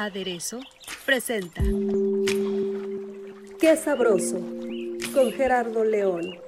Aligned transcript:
Aderezo 0.00 0.60
presenta 1.04 1.60
Qué 3.60 3.76
sabroso 3.76 4.40
con 5.12 5.30
Gerardo 5.30 5.84
León. 5.84 6.38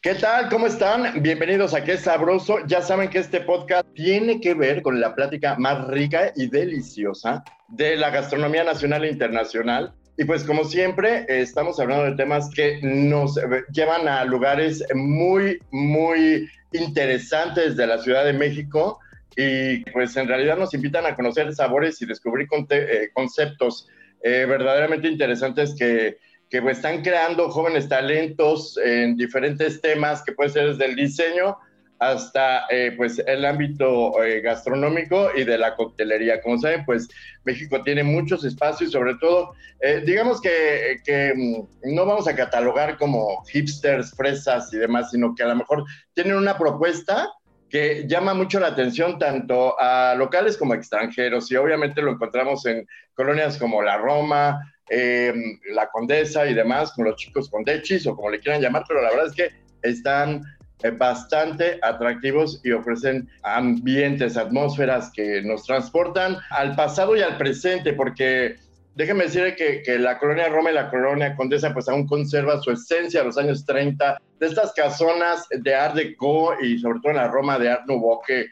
¿Qué 0.00 0.14
tal? 0.14 0.48
¿Cómo 0.50 0.68
están? 0.68 1.20
Bienvenidos 1.20 1.74
a 1.74 1.82
Qué 1.82 1.98
Sabroso. 1.98 2.64
Ya 2.68 2.80
saben 2.80 3.10
que 3.10 3.18
este 3.18 3.40
podcast 3.40 3.88
tiene 3.94 4.40
que 4.40 4.54
ver 4.54 4.82
con 4.82 5.00
la 5.00 5.16
plática 5.16 5.56
más 5.58 5.88
rica 5.88 6.32
y 6.36 6.46
deliciosa 6.48 7.42
de 7.66 7.96
la 7.96 8.10
gastronomía 8.10 8.62
nacional 8.62 9.04
e 9.04 9.10
internacional. 9.10 9.96
Y 10.20 10.24
pues 10.26 10.44
como 10.44 10.64
siempre, 10.64 11.20
eh, 11.20 11.40
estamos 11.40 11.80
hablando 11.80 12.04
de 12.04 12.14
temas 12.14 12.50
que 12.54 12.78
nos 12.82 13.40
llevan 13.72 14.06
a 14.06 14.22
lugares 14.26 14.84
muy, 14.94 15.58
muy 15.70 16.46
interesantes 16.72 17.74
de 17.74 17.86
la 17.86 17.96
Ciudad 17.96 18.26
de 18.26 18.34
México 18.34 19.00
y 19.34 19.78
pues 19.92 20.14
en 20.18 20.28
realidad 20.28 20.58
nos 20.58 20.74
invitan 20.74 21.06
a 21.06 21.16
conocer 21.16 21.54
sabores 21.54 22.02
y 22.02 22.04
descubrir 22.04 22.46
eh, 22.68 23.08
conceptos 23.14 23.88
eh, 24.22 24.44
verdaderamente 24.46 25.08
interesantes 25.08 25.74
que 25.74 26.18
que 26.50 26.60
pues, 26.60 26.78
están 26.78 27.02
creando 27.02 27.48
jóvenes 27.48 27.88
talentos 27.88 28.76
en 28.76 29.16
diferentes 29.16 29.80
temas, 29.80 30.22
que 30.22 30.32
puede 30.32 30.50
ser 30.50 30.66
desde 30.66 30.84
el 30.84 30.96
diseño 30.96 31.56
hasta 32.00 32.64
eh, 32.70 32.94
pues 32.96 33.22
el 33.26 33.44
ámbito 33.44 34.22
eh, 34.24 34.40
gastronómico 34.40 35.30
y 35.36 35.44
de 35.44 35.58
la 35.58 35.76
coctelería. 35.76 36.40
Como 36.40 36.58
saben, 36.58 36.84
pues 36.86 37.08
México 37.44 37.82
tiene 37.82 38.02
muchos 38.02 38.42
espacios 38.42 38.88
y 38.88 38.92
sobre 38.92 39.14
todo, 39.16 39.52
eh, 39.80 40.02
digamos 40.04 40.40
que, 40.40 40.96
que, 41.04 41.34
mm, 41.36 41.94
no 41.94 42.06
vamos 42.06 42.26
a 42.26 42.34
catalogar 42.34 42.96
como 42.96 43.44
hipsters, 43.44 44.14
fresas 44.16 44.72
y 44.72 44.78
demás, 44.78 45.10
sino 45.10 45.34
que 45.34 45.42
a 45.42 45.48
lo 45.48 45.56
mejor 45.56 45.84
tienen 46.14 46.36
una 46.36 46.56
propuesta 46.56 47.28
que 47.68 48.06
llama 48.08 48.32
mucho 48.32 48.58
la 48.58 48.68
atención 48.68 49.18
tanto 49.18 49.78
a 49.78 50.14
locales 50.16 50.56
como 50.56 50.72
a 50.72 50.76
extranjeros 50.76 51.52
y 51.52 51.56
obviamente 51.56 52.02
lo 52.02 52.12
encontramos 52.12 52.64
en 52.64 52.86
colonias 53.14 53.58
como 53.58 53.82
la 53.82 53.98
Roma, 53.98 54.58
eh, 54.88 55.32
la 55.72 55.88
Condesa 55.88 56.46
y 56.46 56.54
demás, 56.54 56.92
con 56.92 57.04
los 57.04 57.16
chicos 57.16 57.48
condechis 57.50 58.06
o 58.06 58.16
como 58.16 58.30
le 58.30 58.40
quieran 58.40 58.62
llamar, 58.62 58.84
pero 58.88 59.02
la 59.02 59.10
verdad 59.10 59.26
es 59.26 59.34
que 59.34 59.50
están 59.82 60.42
bastante 60.96 61.78
atractivos 61.82 62.60
y 62.64 62.72
ofrecen 62.72 63.28
ambientes, 63.42 64.36
atmósferas 64.36 65.10
que 65.14 65.42
nos 65.42 65.64
transportan 65.64 66.38
al 66.50 66.74
pasado 66.74 67.16
y 67.16 67.22
al 67.22 67.36
presente, 67.36 67.92
porque 67.92 68.56
déjenme 68.94 69.24
decir 69.24 69.54
que, 69.56 69.82
que, 69.82 69.98
la 69.98 70.18
colonia 70.18 70.48
Roma 70.48 70.70
y 70.70 70.74
la 70.74 70.90
colonia 70.90 71.36
Condesa 71.36 71.72
pues 71.72 71.88
aún 71.88 72.06
conserva 72.06 72.60
su 72.60 72.70
esencia 72.70 73.20
de 73.20 73.26
los 73.26 73.38
años 73.38 73.64
30, 73.64 74.20
de 74.38 74.46
estas 74.46 74.72
casonas 74.72 75.46
de 75.50 75.74
Art 75.74 75.94
Deco 75.94 76.54
y 76.60 76.78
sobre 76.78 77.00
todo 77.00 77.10
en 77.10 77.18
la 77.18 77.28
Roma 77.28 77.58
de 77.58 77.70
Art 77.70 77.86
Nouveau 77.86 78.20
que 78.26 78.46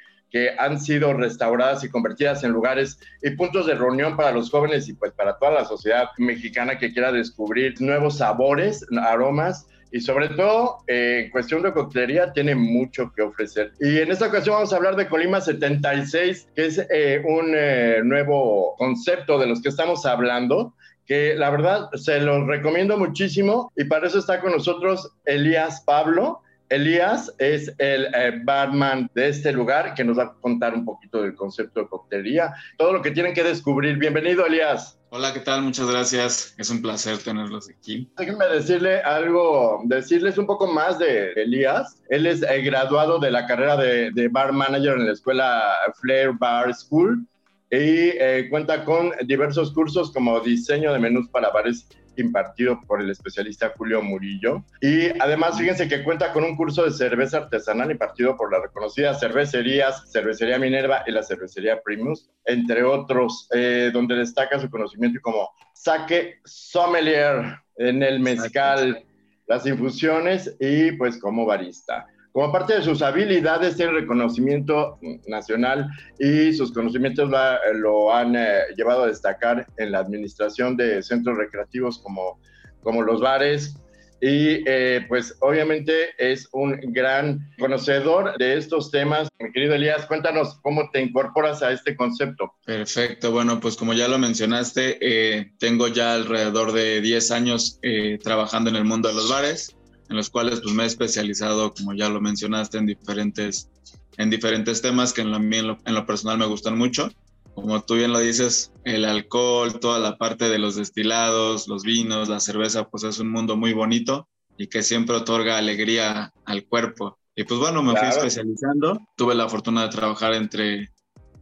han 0.59 0.79
sido 0.79 1.15
restauradas 1.15 1.85
y 1.85 1.89
convertidas 1.89 2.45
en 2.45 2.51
lugares 2.51 2.99
y 3.23 3.31
puntos 3.31 3.67
de 3.67 3.75
reunión 3.75 4.17
para 4.17 4.33
los 4.33 4.51
jóvenes 4.51 4.89
y 4.89 4.95
pues 4.95 5.13
para 5.13 5.39
toda 5.39 5.53
la 5.53 5.65
sociedad 5.65 6.09
mexicana 6.19 6.79
que 6.79 6.93
quiera 6.93 7.13
descubrir 7.13 7.81
nuevos 7.81 8.19
sabores, 8.19 8.85
aromas 9.01 9.67
y 9.91 10.01
sobre 10.01 10.29
todo 10.31 10.79
eh, 10.87 11.23
en 11.25 11.31
cuestión 11.31 11.63
de 11.63 11.73
coctelería 11.73 12.33
tiene 12.33 12.55
mucho 12.55 13.13
que 13.15 13.23
ofrecer. 13.23 13.73
Y 13.81 13.99
en 13.99 14.11
esta 14.11 14.27
ocasión 14.27 14.57
vamos 14.57 14.73
a 14.73 14.77
hablar 14.77 14.97
de 14.97 15.09
Colima 15.09 15.41
76, 15.41 16.49
que 16.55 16.67
es 16.67 16.79
eh, 16.91 17.23
un 17.25 17.53
eh, 17.55 18.01
nuevo 18.05 18.75
concepto 18.77 19.39
de 19.39 19.47
los 19.47 19.63
que 19.63 19.69
estamos 19.69 20.05
hablando 20.07 20.75
que 21.07 21.35
la 21.35 21.49
verdad 21.49 21.89
se 21.95 22.21
los 22.21 22.47
recomiendo 22.47 22.99
muchísimo 22.99 23.73
y 23.75 23.85
para 23.85 24.07
eso 24.07 24.19
está 24.19 24.43
con 24.43 24.53
nosotros 24.53 25.11
Elías 25.25 25.83
Pablo. 25.87 26.43
Elías 26.71 27.33
es 27.39 27.73
el 27.79 28.07
eh, 28.15 28.41
barman 28.45 29.11
de 29.15 29.29
este 29.29 29.53
lugar 29.53 29.95
que 29.95 30.05
nos 30.05 30.19
va 30.19 30.25
a 30.25 30.35
contar 30.35 30.75
un 30.75 30.85
poquito 30.85 31.23
del 31.23 31.35
concepto 31.35 31.81
de 31.81 31.89
coctelería, 31.89 32.53
todo 32.77 32.93
lo 32.93 33.03
que 33.03 33.11
tienen 33.11 33.33
que 33.33 33.43
descubrir. 33.43 33.97
Bienvenido, 33.97 34.45
Elías. 34.45 34.99
Hola, 35.11 35.33
¿qué 35.33 35.41
tal? 35.41 35.63
Muchas 35.63 35.91
gracias. 35.91 36.55
Es 36.59 36.69
un 36.69 36.83
placer 36.83 37.17
tenerlos 37.19 37.71
aquí. 37.71 38.11
Déjenme 38.19 38.47
decirle 38.49 39.01
algo, 39.01 39.81
decirles 39.87 40.37
un 40.37 40.47
poco 40.47 40.67
más 40.67 40.99
de 40.99 41.33
Elías. 41.33 42.03
Él 42.11 42.27
es 42.27 42.43
eh, 42.43 42.61
graduado 42.61 43.19
de 43.19 43.31
la 43.31 43.47
carrera 43.47 43.77
de, 43.77 44.29
bar 44.31 44.53
manager 44.53 44.99
en 44.99 45.07
la 45.07 45.13
escuela 45.13 45.75
Flair 45.99 46.33
Bar 46.39 46.75
School 46.75 47.27
y 47.71 48.13
eh, 48.19 48.49
cuenta 48.51 48.85
con 48.85 49.13
diversos 49.25 49.73
cursos 49.73 50.13
como 50.13 50.41
diseño 50.41 50.93
de 50.93 50.99
menús 50.99 51.29
para 51.31 51.51
bares 51.51 51.87
impartido 52.19 52.81
por 52.87 53.01
el 53.01 53.11
especialista 53.11 53.73
Julio 53.77 54.03
Murillo. 54.03 54.65
Y 54.81 55.09
además, 55.21 55.59
fíjense 55.59 55.89
que 55.89 56.03
cuenta 56.03 56.33
con 56.33 56.45
un 56.45 56.57
curso 56.57 56.85
de 56.85 56.93
cerveza 56.93 57.39
artesanal 57.39 57.91
impartido 57.91 58.37
por 58.37 58.53
las 58.53 58.63
reconocidas 58.63 59.21
cervecerías 59.21 60.11
Cervecería 60.11 60.59
Minerva 60.59 61.03
y 61.07 61.13
la 61.13 61.23
Cervecería 61.23 61.81
Primus, 61.83 62.31
entre 62.45 62.83
otros, 62.83 63.49
eh, 63.55 63.91
donde 63.93 64.17
destaca 64.17 64.59
su 64.59 64.71
conocimiento 64.71 65.21
como 65.23 65.51
saque 65.75 66.41
sommelier 66.45 67.59
en 67.77 68.03
el 68.03 68.21
mezcal, 68.21 69.05
las 69.47 69.67
infusiones 69.67 70.57
y 70.61 70.93
pues 70.93 71.19
como 71.19 71.47
barista. 71.47 72.07
Como 72.39 72.53
parte 72.53 72.75
de 72.75 72.83
sus 72.85 73.03
habilidades, 73.03 73.75
tiene 73.75 73.91
reconocimiento 73.91 74.97
nacional 75.27 75.89
y 76.21 76.53
sus 76.53 76.73
conocimientos 76.73 77.29
lo 77.75 78.15
han 78.15 78.37
eh, 78.37 78.61
llevado 78.77 79.03
a 79.03 79.07
destacar 79.09 79.67
en 79.77 79.91
la 79.91 79.99
administración 79.99 80.77
de 80.77 81.03
centros 81.03 81.37
recreativos 81.37 81.99
como, 81.99 82.41
como 82.85 83.03
los 83.03 83.21
bares. 83.21 83.75
Y 84.21 84.63
eh, 84.69 85.05
pues 85.09 85.35
obviamente 85.41 86.11
es 86.17 86.49
un 86.53 86.79
gran 86.93 87.41
conocedor 87.59 88.39
de 88.39 88.57
estos 88.57 88.93
temas. 88.93 89.29
Mi 89.41 89.51
querido 89.51 89.75
Elías, 89.75 90.07
cuéntanos 90.07 90.61
cómo 90.63 90.91
te 90.93 91.03
incorporas 91.03 91.65
a 91.65 91.73
este 91.73 91.97
concepto. 91.97 92.53
Perfecto, 92.65 93.33
bueno, 93.33 93.59
pues 93.59 93.77
como 93.77 93.95
ya 93.95 94.07
lo 94.07 94.17
mencionaste, 94.17 94.99
eh, 95.01 95.55
tengo 95.59 95.89
ya 95.89 96.15
alrededor 96.15 96.71
de 96.71 97.01
10 97.01 97.33
años 97.33 97.81
trabajando 98.23 98.71
en 98.71 98.77
el 98.77 98.85
mundo 98.85 99.09
de 99.09 99.17
los 99.17 99.29
bares 99.29 99.75
en 100.09 100.17
los 100.17 100.31
cuales 100.31 100.61
pues 100.61 100.75
me 100.75 100.85
he 100.85 100.87
especializado, 100.87 101.73
como 101.75 101.95
ya 101.95 102.09
lo 102.09 102.21
mencionaste, 102.21 102.79
en 102.79 102.87
diferentes, 102.87 103.71
en 104.17 104.31
diferentes 104.31 104.81
temas 104.81 105.13
que 105.13 105.21
en 105.21 105.31
lo, 105.31 105.39
en 105.39 105.95
lo, 105.95 106.07
personal 106.07 106.39
me 106.39 106.47
gustan 106.47 106.79
mucho. 106.79 107.11
Como 107.55 107.83
tú 107.83 107.97
bien 107.97 108.13
lo 108.13 108.21
dices, 108.21 108.73
el 108.85 109.05
alcohol, 109.05 109.81
toda 109.81 109.99
la 109.99 110.17
parte 110.17 110.49
de 110.49 110.59
los 110.59 110.77
destilados, 110.77 111.69
los 111.69 111.83
vinos, 111.83 112.29
la 112.29 112.41
cerveza, 112.41 112.89
pues 112.89 113.05
es 113.05 113.19
un 113.19 113.31
mundo 113.31 113.57
muy 113.57 113.73
bonito 113.73 114.29
y 114.57 114.69
que 114.69 114.83
siempre 114.83 115.17
otorga 115.17 115.59
alegría 115.59 116.33
al 116.45 116.65
cuerpo. 116.65 117.19
Y 117.37 117.45
pues 117.45 117.61
bueno, 117.61 117.83
me 117.83 117.97
fui 117.97 118.09
especializando. 118.09 119.01
Tuve 119.17 119.35
la 119.35 119.49
fortuna 119.49 119.83
de 119.83 119.89
trabajar 119.91 120.35
entre 120.35 120.91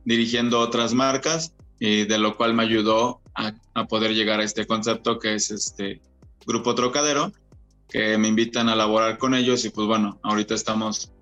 dirigiendo 0.04 0.60
otras 0.60 0.94
marcas 0.94 1.54
y 1.78 2.04
de 2.04 2.18
lo 2.18 2.36
cual 2.36 2.54
me 2.54 2.62
ayudó 2.62 3.20
a, 3.34 3.52
a 3.74 3.86
poder 3.86 4.14
llegar 4.14 4.40
a 4.40 4.44
este 4.44 4.66
concepto 4.66 5.18
que 5.18 5.34
es 5.34 5.50
este 5.50 6.00
Grupo 6.46 6.74
Trocadero, 6.74 7.32
que 7.88 8.18
me 8.18 8.28
invitan 8.28 8.68
a 8.68 8.76
laborar 8.76 9.18
con 9.18 9.34
ellos 9.34 9.64
y 9.64 9.70
pues 9.70 9.86
bueno, 9.86 10.18
ahorita 10.22 10.54
estamos 10.54 11.12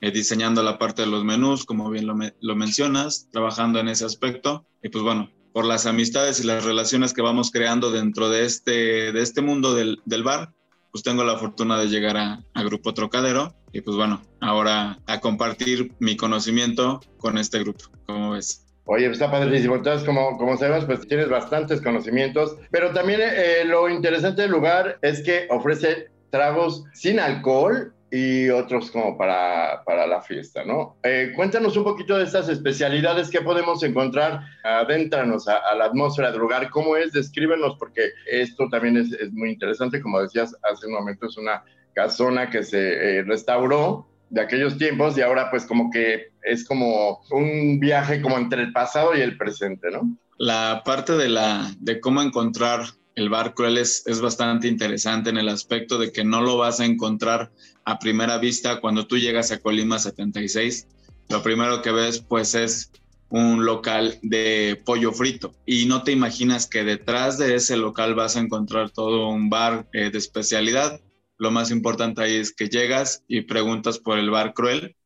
eh, 0.00 0.10
diseñando 0.10 0.62
la 0.62 0.78
parte 0.78 1.02
de 1.02 1.08
los 1.08 1.24
menús, 1.24 1.64
como 1.64 1.90
bien 1.90 2.06
lo, 2.06 2.16
lo, 2.40 2.56
mencionas, 2.56 3.28
trabajando 3.30 3.78
en 3.78 3.88
ese 3.88 4.04
aspecto 4.04 4.66
y 4.82 4.88
pues 4.88 5.04
bueno, 5.04 5.30
por 5.52 5.64
las 5.64 5.86
amistades 5.86 6.40
y 6.40 6.46
las 6.46 6.64
relaciones 6.64 7.12
que 7.12 7.22
vamos 7.22 7.50
creando 7.50 7.90
dentro 7.90 8.28
de 8.28 8.44
este, 8.44 9.12
de 9.12 9.22
este 9.22 9.40
mundo 9.40 9.74
del, 9.74 10.00
del 10.04 10.22
bar, 10.22 10.52
pues 10.90 11.02
tengo 11.02 11.24
la 11.24 11.38
fortuna 11.38 11.78
de 11.78 11.88
llegar 11.88 12.16
a, 12.16 12.44
a, 12.54 12.62
Grupo 12.62 12.94
Trocadero 12.94 13.54
y 13.72 13.80
pues 13.80 13.96
bueno, 13.96 14.22
ahora 14.40 14.98
a 15.06 15.20
compartir 15.20 15.92
mi 15.98 16.16
conocimiento 16.16 17.00
con 17.18 17.38
este 17.38 17.60
grupo, 17.60 17.84
¿cómo 18.06 18.32
ves? 18.32 18.64
Oye, 18.86 19.06
está 19.06 19.30
padrísimo. 19.30 19.76
Entonces, 19.76 20.04
como, 20.04 20.36
como 20.36 20.58
sabemos, 20.58 20.84
pues 20.84 21.06
tienes 21.08 21.28
bastantes 21.28 21.80
conocimientos, 21.80 22.56
pero 22.70 22.92
también 22.92 23.20
eh, 23.22 23.64
lo 23.64 23.88
interesante 23.88 24.42
del 24.42 24.50
lugar 24.50 24.98
es 25.00 25.22
que 25.22 25.46
ofrece 25.50 26.08
tragos 26.34 26.82
sin 26.92 27.20
alcohol 27.20 27.94
y 28.10 28.50
otros 28.50 28.90
como 28.90 29.16
para, 29.16 29.84
para 29.84 30.04
la 30.04 30.20
fiesta, 30.20 30.64
¿no? 30.64 30.96
Eh, 31.04 31.32
cuéntanos 31.36 31.76
un 31.76 31.84
poquito 31.84 32.18
de 32.18 32.24
estas 32.24 32.48
especialidades 32.48 33.30
que 33.30 33.40
podemos 33.40 33.84
encontrar, 33.84 34.40
adéntranos 34.64 35.46
a, 35.46 35.58
a, 35.58 35.76
la 35.76 35.84
atmósfera 35.84 36.32
del 36.32 36.40
lugar, 36.40 36.70
cómo 36.70 36.96
es, 36.96 37.12
descríbenos, 37.12 37.76
porque 37.78 38.10
esto 38.28 38.68
también 38.68 38.96
es, 38.96 39.12
es, 39.12 39.32
muy 39.32 39.50
interesante, 39.50 40.02
como 40.02 40.20
decías 40.20 40.56
hace 40.68 40.88
un 40.88 40.94
momento, 40.94 41.26
es 41.26 41.36
una 41.36 41.62
casona 41.92 42.50
que 42.50 42.64
se 42.64 42.80
eh, 43.18 43.22
restauró 43.22 44.08
de 44.30 44.40
aquellos 44.40 44.76
tiempos 44.76 45.16
y 45.16 45.20
ahora 45.20 45.52
pues 45.52 45.64
como 45.66 45.88
que 45.92 46.32
es 46.42 46.66
como 46.66 47.20
un 47.30 47.78
viaje 47.78 48.20
como 48.20 48.38
entre 48.38 48.62
el 48.62 48.72
pasado 48.72 49.16
y 49.16 49.20
el 49.20 49.36
presente, 49.36 49.88
¿no? 49.92 50.18
La 50.36 50.82
parte 50.84 51.12
de, 51.12 51.28
la, 51.28 51.70
de 51.78 52.00
cómo 52.00 52.20
encontrar 52.22 52.80
el 53.14 53.28
bar 53.28 53.54
cruel 53.54 53.78
es, 53.78 54.02
es 54.06 54.20
bastante 54.20 54.68
interesante 54.68 55.30
en 55.30 55.38
el 55.38 55.48
aspecto 55.48 55.98
de 55.98 56.12
que 56.12 56.24
no 56.24 56.40
lo 56.40 56.56
vas 56.56 56.80
a 56.80 56.84
encontrar 56.84 57.52
a 57.84 57.98
primera 57.98 58.38
vista 58.38 58.80
cuando 58.80 59.06
tú 59.06 59.18
llegas 59.18 59.52
a 59.52 59.58
Colima 59.58 59.98
76. 59.98 60.86
Lo 61.28 61.42
primero 61.42 61.82
que 61.82 61.92
ves 61.92 62.20
pues 62.20 62.54
es 62.54 62.90
un 63.30 63.64
local 63.64 64.18
de 64.22 64.80
pollo 64.84 65.12
frito 65.12 65.54
y 65.66 65.86
no 65.86 66.02
te 66.02 66.12
imaginas 66.12 66.66
que 66.66 66.84
detrás 66.84 67.38
de 67.38 67.54
ese 67.54 67.76
local 67.76 68.14
vas 68.14 68.36
a 68.36 68.40
encontrar 68.40 68.90
todo 68.90 69.28
un 69.28 69.48
bar 69.48 69.88
eh, 69.92 70.10
de 70.10 70.18
especialidad. 70.18 71.00
Lo 71.36 71.50
más 71.50 71.70
importante 71.70 72.22
ahí 72.22 72.36
es 72.36 72.52
que 72.52 72.68
llegas 72.68 73.22
y 73.26 73.42
preguntas 73.42 73.98
por 73.98 74.18
el 74.18 74.30
bar 74.30 74.54
cruel 74.54 74.96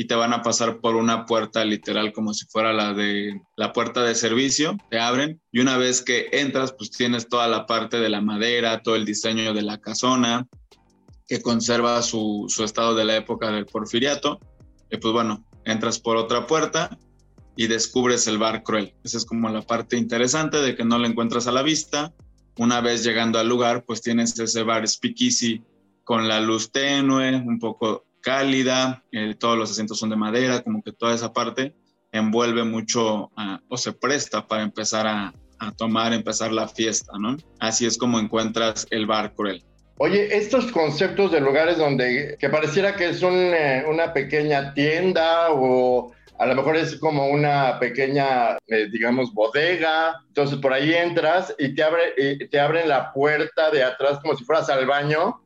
y 0.00 0.04
te 0.04 0.14
van 0.14 0.32
a 0.32 0.42
pasar 0.42 0.78
por 0.78 0.94
una 0.94 1.26
puerta 1.26 1.64
literal 1.64 2.12
como 2.12 2.32
si 2.32 2.46
fuera 2.46 2.72
la 2.72 2.94
de 2.94 3.42
la 3.56 3.72
puerta 3.72 4.04
de 4.04 4.14
servicio, 4.14 4.76
te 4.90 5.00
abren 5.00 5.40
y 5.50 5.58
una 5.58 5.76
vez 5.76 6.02
que 6.02 6.28
entras 6.30 6.72
pues 6.72 6.92
tienes 6.92 7.28
toda 7.28 7.48
la 7.48 7.66
parte 7.66 7.98
de 7.98 8.08
la 8.08 8.20
madera, 8.20 8.80
todo 8.80 8.94
el 8.94 9.04
diseño 9.04 9.52
de 9.54 9.62
la 9.62 9.78
casona 9.78 10.46
que 11.26 11.42
conserva 11.42 12.00
su, 12.02 12.46
su 12.48 12.62
estado 12.62 12.94
de 12.94 13.06
la 13.06 13.16
época 13.16 13.50
del 13.50 13.66
porfiriato 13.66 14.38
y 14.88 14.98
pues 14.98 15.12
bueno, 15.12 15.44
entras 15.64 15.98
por 15.98 16.16
otra 16.16 16.46
puerta 16.46 16.96
y 17.56 17.66
descubres 17.66 18.28
el 18.28 18.38
bar 18.38 18.62
cruel. 18.62 18.94
Esa 19.02 19.18
es 19.18 19.24
como 19.24 19.48
la 19.48 19.62
parte 19.62 19.96
interesante 19.96 20.58
de 20.58 20.76
que 20.76 20.84
no 20.84 21.00
lo 21.00 21.08
encuentras 21.08 21.48
a 21.48 21.52
la 21.52 21.64
vista. 21.64 22.14
Una 22.56 22.80
vez 22.80 23.02
llegando 23.02 23.40
al 23.40 23.48
lugar, 23.48 23.84
pues 23.84 24.00
tienes 24.00 24.38
ese 24.38 24.62
bar 24.62 24.86
speakeasy 24.86 25.60
con 26.04 26.28
la 26.28 26.40
luz 26.40 26.70
tenue, 26.70 27.34
un 27.34 27.58
poco 27.58 28.07
cálida, 28.20 29.04
eh, 29.12 29.34
todos 29.38 29.56
los 29.56 29.70
asientos 29.70 29.98
son 29.98 30.10
de 30.10 30.16
madera, 30.16 30.62
como 30.62 30.82
que 30.82 30.92
toda 30.92 31.14
esa 31.14 31.32
parte 31.32 31.74
envuelve 32.12 32.64
mucho 32.64 33.24
uh, 33.24 33.58
o 33.68 33.76
se 33.76 33.92
presta 33.92 34.46
para 34.46 34.62
empezar 34.62 35.06
a, 35.06 35.32
tomar, 35.76 36.12
empezar 36.12 36.52
la 36.52 36.68
fiesta, 36.68 37.12
¿no? 37.18 37.36
Así 37.58 37.84
es 37.84 37.98
como 37.98 38.20
encuentras 38.20 38.86
el 38.90 39.06
bar 39.06 39.34
cruel. 39.34 39.64
Oye, 39.96 40.36
estos 40.36 40.70
conceptos 40.70 41.32
de 41.32 41.40
lugares 41.40 41.78
donde 41.78 42.36
que 42.38 42.48
pareciera 42.48 42.94
que 42.94 43.08
es 43.08 43.20
eh, 43.22 43.84
una 43.88 44.12
pequeña 44.12 44.72
tienda 44.72 45.48
o 45.50 46.12
a 46.38 46.46
lo 46.46 46.54
mejor 46.54 46.76
es 46.76 46.94
como 47.00 47.26
una 47.26 47.80
pequeña, 47.80 48.56
eh, 48.68 48.86
digamos, 48.92 49.34
bodega. 49.34 50.22
Entonces 50.28 50.58
por 50.58 50.72
ahí 50.72 50.94
entras 50.94 51.52
y 51.58 51.74
te, 51.74 51.82
abre, 51.82 52.14
y 52.16 52.46
te 52.46 52.60
abren 52.60 52.88
la 52.88 53.12
puerta 53.12 53.72
de 53.72 53.82
atrás 53.82 54.20
como 54.20 54.36
si 54.36 54.44
fueras 54.44 54.70
al 54.70 54.86
baño 54.86 55.40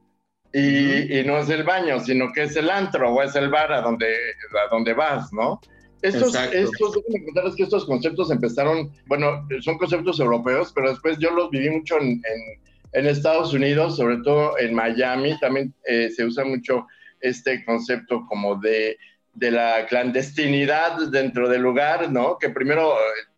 y, 0.52 1.18
y, 1.18 1.24
no 1.24 1.38
es 1.38 1.48
el 1.48 1.64
baño, 1.64 1.98
sino 2.00 2.32
que 2.32 2.42
es 2.42 2.56
el 2.56 2.70
antro 2.70 3.12
o 3.12 3.22
es 3.22 3.34
el 3.36 3.48
bar 3.48 3.72
a 3.72 3.80
donde, 3.80 4.06
a 4.06 4.68
donde 4.70 4.92
vas, 4.92 5.32
¿no? 5.32 5.60
Estos, 6.02 6.34
estos, 6.34 6.98
contarles 7.24 7.54
que 7.54 7.62
estos 7.62 7.84
conceptos 7.84 8.30
empezaron, 8.30 8.90
bueno, 9.06 9.46
son 9.60 9.78
conceptos 9.78 10.18
europeos, 10.18 10.72
pero 10.74 10.90
después 10.90 11.16
yo 11.18 11.30
los 11.30 11.48
viví 11.50 11.70
mucho 11.70 11.96
en, 11.98 12.08
en, 12.10 12.60
en 12.92 13.06
Estados 13.06 13.54
Unidos, 13.54 13.96
sobre 13.96 14.16
todo 14.18 14.58
en 14.58 14.74
Miami, 14.74 15.38
también 15.38 15.72
eh, 15.86 16.10
se 16.10 16.24
usa 16.24 16.44
mucho 16.44 16.86
este 17.20 17.64
concepto 17.64 18.26
como 18.28 18.56
de, 18.56 18.98
de 19.34 19.50
la 19.52 19.86
clandestinidad 19.86 20.96
dentro 21.10 21.48
del 21.48 21.62
lugar, 21.62 22.10
¿no? 22.10 22.36
Que 22.36 22.50
primero 22.50 22.94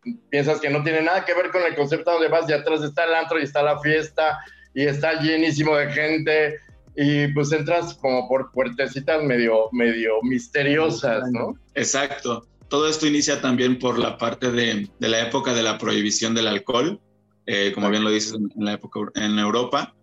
eh, 0.06 0.14
piensas 0.31 0.58
que 0.58 0.70
no 0.70 0.82
tiene 0.82 1.02
nada 1.02 1.25
que 1.26 1.34
ver 1.34 1.50
con 1.50 1.62
el 1.62 1.76
concepto 1.76 2.12
donde 2.12 2.28
vas 2.28 2.49
y 2.49 2.55
atrás 2.55 2.82
está 2.82 3.05
el 3.05 3.14
antro 3.14 3.38
y 3.38 3.44
está 3.44 3.62
la 3.62 3.78
fiesta 3.81 4.38
y 4.72 4.87
está 4.87 5.20
llenísimo 5.20 5.76
de 5.76 5.93
gente 5.93 6.56
y 6.96 7.29
pues 7.29 7.52
entras 7.52 7.94
como 7.94 8.29
por 8.29 8.50
puertecitas 8.52 9.23
medio, 9.23 9.69
medio 9.73 10.23
misteriosas, 10.23 11.31
¿no? 11.32 11.55
Exacto. 11.75 12.46
Todo 12.69 12.88
esto 12.88 13.06
inicia 13.06 13.41
también 13.41 13.79
por 13.79 13.99
la 13.99 14.17
parte 14.17 14.50
de, 14.50 14.88
de 14.99 15.08
la 15.08 15.20
época 15.20 15.55
de 15.55 15.62
la 15.62 15.79
prohibición 15.79 16.35
del 16.35 16.46
alcohol, 16.46 17.00
eh, 17.46 17.73
como 17.75 17.91
bien 17.91 18.05
lo 18.05 18.11
dices, 18.11 18.35
en 18.35 18.64
la 18.64 18.73
época 18.73 19.00
en 19.14 19.38
Europa, 19.38 19.94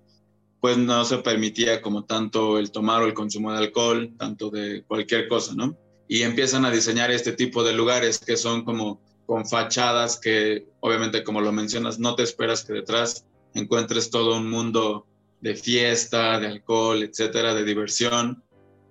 pues 0.60 0.78
no 0.78 1.04
se 1.06 1.18
permitía 1.18 1.82
como 1.82 2.06
tanto 2.06 2.60
el 2.60 2.72
tomar 2.72 3.02
o 3.02 3.06
el 3.08 3.14
consumo 3.14 3.52
de 3.52 3.58
alcohol, 3.58 4.14
tanto 4.18 4.50
de 4.52 4.84
cualquier 4.84 5.28
cosa, 5.28 5.54
¿no? 5.56 5.76
Y 6.08 6.22
empiezan 6.22 6.66
a 6.66 6.72
diseñar 6.72 7.10
este 7.10 7.32
tipo 7.32 7.64
de 7.64 7.74
lugares 7.74 8.20
que 8.20 8.38
son 8.38 8.64
como 8.64 9.02
con 9.26 9.48
fachadas 9.48 10.20
que 10.20 10.66
obviamente 10.82 11.24
como 11.24 11.42
lo 11.42 11.52
mencionas, 11.52 12.00
no 12.00 12.16
te 12.16 12.24
esperas 12.24 12.64
que 12.64 12.74
detrás 12.74 13.26
encuentres 13.54 14.10
todo 14.10 14.38
un 14.38 14.50
mundo 14.50 15.08
de 15.42 15.56
fiesta, 15.56 16.40
de 16.40 16.48
alcohol, 16.48 17.04
etcétera, 17.04 17.54
de 17.54 17.64
diversión. 17.64 18.44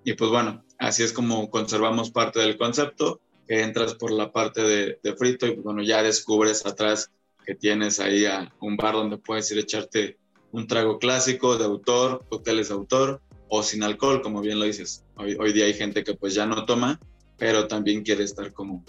Y 0.03 0.13
pues 0.13 0.29
bueno, 0.29 0.63
así 0.77 1.03
es 1.03 1.13
como 1.13 1.49
conservamos 1.49 2.11
parte 2.11 2.39
del 2.39 2.57
concepto, 2.57 3.21
que 3.47 3.61
entras 3.61 3.95
por 3.95 4.11
la 4.11 4.31
parte 4.31 4.61
de, 4.61 5.15
frito 5.17 5.47
y 5.47 5.51
pues 5.51 5.63
bueno, 5.63 5.81
ya 5.81 6.03
descubres 6.03 6.65
atrás 6.65 7.11
que 7.45 7.55
tienes 7.55 7.99
ahí 7.99 8.25
un 8.61 8.77
bar 8.77 8.93
donde 8.93 9.17
puedes 9.17 9.51
ir 9.51 9.57
a 9.57 9.61
echarte 9.61 10.17
un 10.51 10.67
trago 10.67 10.99
clásico 10.99 11.57
de 11.57 11.65
autor, 11.65 12.25
cócteles 12.29 12.67
de 12.67 12.75
autor 12.75 13.21
o 13.49 13.63
sin 13.63 13.83
alcohol, 13.83 14.21
como 14.21 14.41
bien 14.41 14.59
lo 14.59 14.65
dices. 14.65 15.03
Hoy, 15.15 15.35
hoy 15.39 15.53
día 15.53 15.65
hay 15.65 15.73
gente 15.73 16.03
que 16.03 16.13
pues 16.13 16.33
ya 16.33 16.45
no 16.45 16.65
toma, 16.65 16.99
pero 17.37 17.67
también 17.67 18.03
quiere 18.03 18.23
estar 18.23 18.53
como 18.53 18.83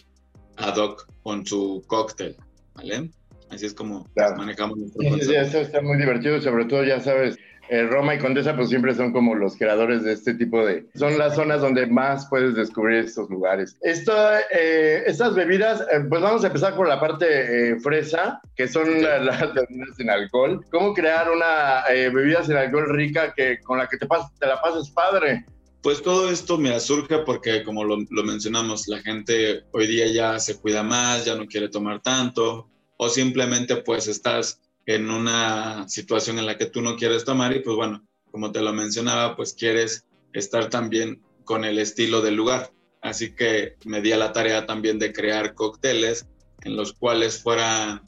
ad 0.56 0.76
hoc 0.76 1.08
con 1.23 1.47
su 1.47 1.82
cóctel, 1.87 2.37
¿vale? 2.75 3.11
Así 3.52 3.66
es 3.66 3.75
como 3.75 4.04
claro. 4.14 4.37
manejamos 4.37 4.78
nuestro 4.78 5.02
concepto. 5.02 5.31
Sí, 5.31 5.37
eso 5.37 5.58
está 5.58 5.82
muy 5.82 5.99
divertido, 5.99 6.40
sobre 6.40 6.64
todo 6.64 6.84
ya 6.84 7.00
sabes, 7.00 7.38
eh, 7.69 7.84
Roma 7.84 8.14
y 8.14 8.19
Condesa 8.19 8.56
pues 8.56 8.69
siempre 8.69 8.94
son 8.94 9.12
como 9.12 9.34
los 9.34 9.56
creadores 9.56 10.02
de 10.02 10.12
este 10.12 10.34
tipo 10.34 10.64
de... 10.64 10.87
Son 10.94 11.16
las 11.16 11.37
zonas 11.37 11.60
donde 11.60 11.87
más 11.87 12.26
puedes 12.28 12.54
descubrir 12.54 13.04
estos 13.04 13.31
lugares. 13.31 13.76
Esto, 13.82 14.12
eh, 14.50 15.04
estas 15.06 15.34
bebidas, 15.34 15.81
eh, 15.93 16.00
pues 16.08 16.20
vamos 16.20 16.44
a 16.44 16.49
empezar 16.49 16.75
por 16.76 16.88
la 16.88 16.99
parte 16.99 17.78
fresa, 17.81 18.40
que 18.56 18.69
son 18.69 18.87
sí. 18.87 19.00
las, 19.00 19.55
bebidas 19.55 19.96
sin 19.96 20.10
alcohol. 20.10 20.64
¿Cómo 20.70 20.93
crear 20.93 21.31
una 21.31 21.84
bebida 21.88 22.43
sin 22.44 22.56
alcohol 22.56 22.94
rica 22.94 23.32
que, 23.34 23.58
con 23.60 23.78
la 23.78 23.87
que 23.87 23.96
te, 23.96 24.06
pas 24.06 24.34
te 24.38 24.46
la 24.46 24.60
pases 24.60 24.90
padre? 24.90 25.44
Pues 25.82 26.02
todo 26.02 26.31
esto, 26.31 26.58
mira, 26.58 26.78
surge 26.78 27.19
porque, 27.19 27.64
como 27.64 27.84
lo, 27.84 27.96
lo, 28.10 28.22
mencionamos, 28.22 28.87
la 28.87 29.00
gente 29.00 29.64
hoy 29.72 29.87
día 29.87 30.06
ya 30.12 30.38
se 30.38 30.60
cuida 30.60 30.82
más, 30.82 31.25
ya 31.25 31.34
no 31.34 31.46
quiere 31.46 31.69
tomar 31.69 32.00
tanto, 32.00 32.69
o 33.02 33.08
simplemente 33.08 33.78
pues 33.78 34.06
estás 34.06 34.60
en 34.87 35.10
una 35.10 35.88
situación 35.88 36.38
en 36.38 36.46
la 36.46 36.56
que 36.56 36.66
tú 36.66 36.81
no 36.81 36.94
quieres 36.94 37.25
tomar 37.25 37.54
y 37.54 37.58
pues 37.58 37.75
bueno, 37.75 38.06
como 38.31 38.53
te 38.53 38.60
lo 38.60 38.72
mencionaba, 38.72 39.34
pues 39.34 39.55
quieres 39.55 40.06
estar 40.32 40.70
también 40.70 41.20
con 41.44 41.65
el 41.65 41.81
estilo 41.81 42.22
del 42.22 42.36
lugar. 42.36 42.70
Así 43.00 43.34
que 43.34 43.74
me 43.86 44.00
di 44.00 44.12
a 44.12 44.19
la 44.19 44.32
tarea 44.32 44.67
también 44.67 45.00
de 45.00 45.12
crear 45.12 45.55
cócteles 45.55 46.29
en 46.60 46.77
los 46.77 46.93
cuales 46.93 47.43
fuera 47.43 48.05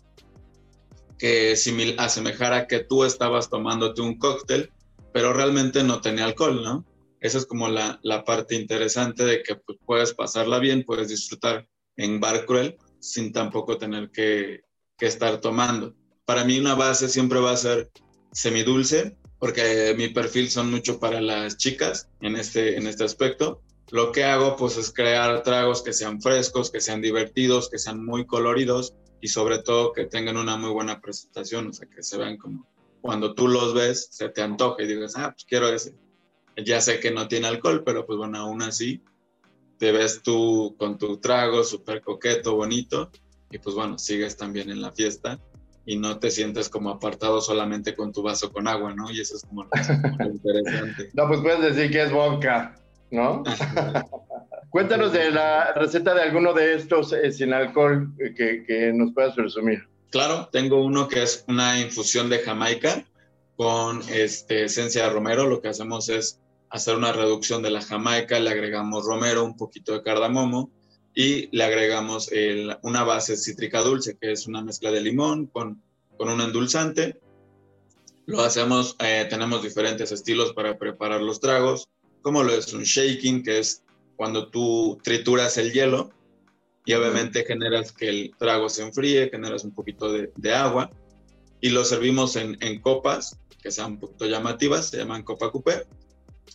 que 1.18 1.56
simil 1.56 1.96
asemejara 1.98 2.68
que 2.68 2.78
tú 2.78 3.02
estabas 3.02 3.50
tomándote 3.50 4.00
un 4.00 4.16
cóctel, 4.16 4.70
pero 5.12 5.32
realmente 5.32 5.82
no 5.82 6.00
tenía 6.00 6.24
alcohol, 6.24 6.62
¿no? 6.62 6.84
Esa 7.18 7.38
es 7.38 7.46
como 7.46 7.66
la, 7.66 7.98
la 8.04 8.22
parte 8.22 8.54
interesante 8.54 9.24
de 9.24 9.42
que 9.42 9.56
pues, 9.56 9.76
puedes 9.84 10.14
pasarla 10.14 10.60
bien, 10.60 10.84
puedes 10.84 11.08
disfrutar 11.08 11.66
en 11.96 12.20
bar 12.20 12.46
cruel 12.46 12.76
sin 13.00 13.32
tampoco 13.32 13.76
tener 13.76 14.10
que, 14.10 14.63
que 14.96 15.06
estar 15.06 15.40
tomando 15.40 15.94
para 16.24 16.44
mí 16.44 16.58
una 16.58 16.74
base 16.74 17.08
siempre 17.08 17.40
va 17.40 17.52
a 17.52 17.56
ser 17.56 17.90
semidulce, 18.32 19.16
porque 19.38 19.94
mi 19.96 20.08
perfil 20.08 20.50
son 20.50 20.70
mucho 20.70 20.98
para 20.98 21.20
las 21.20 21.56
chicas 21.56 22.08
en 22.20 22.36
este, 22.36 22.76
en 22.76 22.86
este 22.86 23.04
aspecto. 23.04 23.60
Lo 23.90 24.10
que 24.10 24.24
hago 24.24 24.56
pues 24.56 24.76
es 24.78 24.92
crear 24.92 25.42
tragos 25.42 25.82
que 25.82 25.92
sean 25.92 26.20
frescos, 26.20 26.70
que 26.70 26.80
sean 26.80 27.02
divertidos, 27.02 27.68
que 27.68 27.78
sean 27.78 28.04
muy 28.04 28.26
coloridos 28.26 28.94
y 29.20 29.28
sobre 29.28 29.58
todo 29.58 29.92
que 29.92 30.06
tengan 30.06 30.36
una 30.36 30.56
muy 30.56 30.70
buena 30.70 31.00
presentación, 31.00 31.68
o 31.68 31.72
sea, 31.72 31.88
que 31.88 32.02
se 32.02 32.16
vean 32.16 32.38
como 32.38 32.66
cuando 33.00 33.34
tú 33.34 33.48
los 33.48 33.74
ves, 33.74 34.08
se 34.10 34.30
te 34.30 34.40
antoja 34.40 34.82
y 34.82 34.86
digas, 34.86 35.14
ah, 35.16 35.32
pues 35.32 35.44
quiero 35.44 35.68
ese. 35.68 35.94
Ya 36.64 36.80
sé 36.80 37.00
que 37.00 37.10
no 37.10 37.28
tiene 37.28 37.48
alcohol, 37.48 37.82
pero 37.84 38.06
pues 38.06 38.16
bueno, 38.16 38.38
aún 38.38 38.62
así 38.62 39.02
te 39.78 39.92
ves 39.92 40.22
tú 40.22 40.74
con 40.78 40.96
tu 40.96 41.18
trago 41.18 41.64
súper 41.64 42.00
coqueto, 42.00 42.54
bonito 42.54 43.10
y 43.50 43.58
pues 43.58 43.74
bueno, 43.74 43.98
sigues 43.98 44.36
también 44.36 44.70
en 44.70 44.80
la 44.80 44.92
fiesta 44.92 45.38
y 45.86 45.96
no 45.96 46.18
te 46.18 46.30
sientes 46.30 46.68
como 46.68 46.90
apartado 46.90 47.40
solamente 47.40 47.94
con 47.94 48.12
tu 48.12 48.22
vaso 48.22 48.52
con 48.52 48.66
agua, 48.68 48.94
¿no? 48.94 49.10
Y 49.10 49.20
eso 49.20 49.36
es 49.36 49.42
como 49.42 49.64
lo, 49.64 49.70
lo 50.18 50.30
interesante. 50.30 51.10
no, 51.14 51.28
pues 51.28 51.40
puedes 51.40 51.74
decir 51.74 51.90
que 51.90 52.02
es 52.02 52.12
vodka, 52.12 52.74
¿no? 53.10 53.42
Cuéntanos 54.70 55.12
de 55.12 55.30
la 55.30 55.72
receta 55.74 56.14
de 56.14 56.22
alguno 56.22 56.52
de 56.52 56.74
estos 56.74 57.12
eh, 57.12 57.30
sin 57.30 57.52
alcohol 57.52 58.12
eh, 58.18 58.34
que, 58.34 58.64
que, 58.64 58.92
nos 58.92 59.12
puedas 59.12 59.34
presumir. 59.34 59.88
Claro, 60.10 60.48
tengo 60.50 60.84
uno 60.84 61.06
que 61.06 61.22
es 61.22 61.44
una 61.46 61.80
infusión 61.80 62.28
de 62.28 62.38
Jamaica 62.38 63.04
con 63.56 64.00
este, 64.08 64.64
esencia 64.64 65.04
de 65.04 65.10
romero. 65.10 65.46
Lo 65.46 65.60
que 65.60 65.68
hacemos 65.68 66.08
es 66.08 66.40
hacer 66.70 66.96
una 66.96 67.12
reducción 67.12 67.62
de 67.62 67.70
la 67.70 67.80
jamaica, 67.80 68.40
le 68.40 68.50
agregamos 68.50 69.06
romero, 69.06 69.44
un 69.44 69.56
poquito 69.56 69.92
de 69.92 70.02
cardamomo 70.02 70.70
y 71.14 71.48
le 71.56 71.64
agregamos 71.64 72.30
una 72.82 73.04
base 73.04 73.36
cítrica 73.36 73.80
dulce, 73.82 74.16
que 74.20 74.32
es 74.32 74.46
una 74.46 74.62
mezcla 74.62 74.90
de 74.90 75.00
limón 75.00 75.46
con, 75.46 75.80
con 76.16 76.28
un 76.28 76.40
endulzante. 76.40 77.20
Lo 78.26 78.40
hacemos, 78.40 78.96
eh, 78.98 79.26
tenemos 79.30 79.62
diferentes 79.62 80.10
estilos 80.10 80.52
para 80.52 80.76
preparar 80.76 81.20
los 81.20 81.40
tragos, 81.40 81.88
como 82.22 82.42
lo 82.42 82.52
es 82.52 82.72
un 82.72 82.82
shaking, 82.82 83.42
que 83.42 83.58
es 83.58 83.82
cuando 84.16 84.48
tú 84.48 84.98
trituras 85.02 85.56
el 85.58 85.72
hielo 85.72 86.10
y 86.84 86.94
obviamente 86.94 87.44
generas 87.44 87.92
que 87.92 88.08
el 88.08 88.34
trago 88.38 88.68
se 88.68 88.82
enfríe, 88.82 89.30
generas 89.30 89.64
un 89.64 89.72
poquito 89.72 90.12
de, 90.12 90.32
de 90.36 90.54
agua 90.54 90.90
y 91.60 91.70
lo 91.70 91.84
servimos 91.84 92.36
en, 92.36 92.56
en, 92.60 92.80
copas 92.80 93.38
que 93.62 93.70
sean 93.70 93.92
un 93.92 94.00
poquito 94.00 94.26
llamativas, 94.26 94.88
se 94.88 94.98
llaman 94.98 95.22
copa 95.22 95.50
coupé 95.50 95.86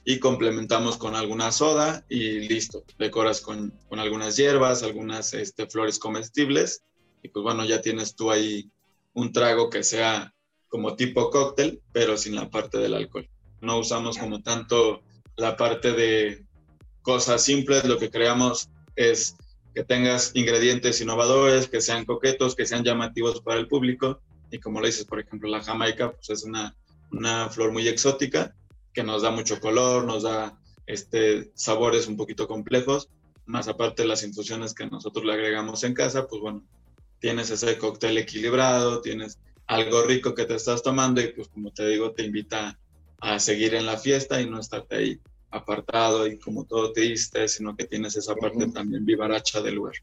y 0.06 0.20
complementamos 0.20 0.98
con 0.98 1.16
alguna 1.16 1.52
soda 1.52 2.06
y 2.10 2.48
listo. 2.48 2.84
Decoras 2.98 3.42
con, 3.42 3.74
con 3.88 4.00
algunas 4.00 4.38
hierbas, 4.38 4.84
algunas 4.84 5.34
este, 5.34 5.68
flores 5.68 6.00
comestibles 6.00 6.84
y 7.22 7.30
pues 7.30 7.44
bueno, 7.44 7.66
ya 7.66 7.82
tienes 7.82 8.16
tú 8.16 8.32
ahí 8.32 8.72
un 9.14 9.32
trago 9.32 9.70
que 9.70 9.84
sea 9.84 10.34
como 10.68 10.96
tipo 10.96 11.30
cóctel, 11.30 11.82
pero 11.92 12.18
sin 12.18 12.36
la 12.36 12.50
parte 12.50 12.78
del 12.78 12.94
alcohol. 12.94 13.28
No 13.62 13.78
usamos 13.80 14.18
como 14.18 14.42
tanto 14.42 15.02
la 15.36 15.58
parte 15.58 15.92
de 15.92 16.46
cosas 17.02 17.44
simples, 17.44 17.86
lo 17.86 17.98
que 17.98 18.10
creamos 18.10 18.70
es 18.96 19.36
que 19.74 19.84
tengas 19.84 20.32
ingredientes 20.36 21.02
innovadores, 21.02 21.68
que 21.68 21.82
sean 21.82 22.06
coquetos, 22.06 22.56
que 22.56 22.66
sean 22.66 22.84
llamativos 22.84 23.42
para 23.42 23.60
el 23.60 23.68
público. 23.68 24.22
Y 24.52 24.60
como 24.60 24.80
lo 24.80 24.88
dices, 24.88 25.06
por 25.06 25.20
ejemplo, 25.20 25.50
la 25.50 25.64
jamaica, 25.64 26.12
pues 26.12 26.30
es 26.30 26.44
una, 26.44 26.76
una 27.12 27.50
flor 27.50 27.72
muy 27.72 27.88
exótica 27.88 28.56
que 28.94 29.04
nos 29.04 29.22
da 29.22 29.32
mucho 29.32 29.60
color, 29.60 30.06
nos 30.06 30.24
da 30.24 30.60
este, 30.86 31.52
sabores 31.54 32.08
un 32.08 32.18
poquito 32.18 32.48
complejos, 32.48 33.10
más 33.46 33.68
aparte 33.68 34.06
las 34.06 34.24
infusiones 34.24 34.74
que 34.74 34.88
nosotros 34.88 35.26
le 35.26 35.34
agregamos 35.34 35.84
en 35.84 35.94
casa, 35.94 36.28
pues 36.28 36.42
bueno, 36.42 36.64
tienes 37.20 37.50
ese 37.50 37.78
cóctel 37.78 38.18
equilibrado, 38.18 39.02
tienes 39.02 39.40
algo 39.68 40.04
rico 40.04 40.34
que 40.34 40.46
te 40.46 40.56
estás 40.56 40.82
tomando 40.82 41.22
y 41.22 41.34
pues 41.34 41.48
como 41.50 41.72
te 41.72 41.88
digo, 41.88 42.12
te 42.12 42.24
invita 42.24 42.80
a 43.22 43.40
seguir 43.40 43.76
en 43.76 43.86
la 43.86 43.98
fiesta 43.98 44.42
y 44.42 44.50
no 44.50 44.60
estarte 44.60 44.96
ahí 44.96 45.20
apartado 45.52 46.28
y 46.28 46.40
como 46.40 46.66
todo 46.66 46.92
te 46.92 47.02
diste, 47.02 47.48
sino 47.48 47.76
que 47.76 47.86
tienes 47.86 48.16
esa 48.16 48.36
parte 48.36 48.68
también 48.68 49.06
vivaracha 49.06 49.62
del 49.62 49.76
lugar. 49.76 49.96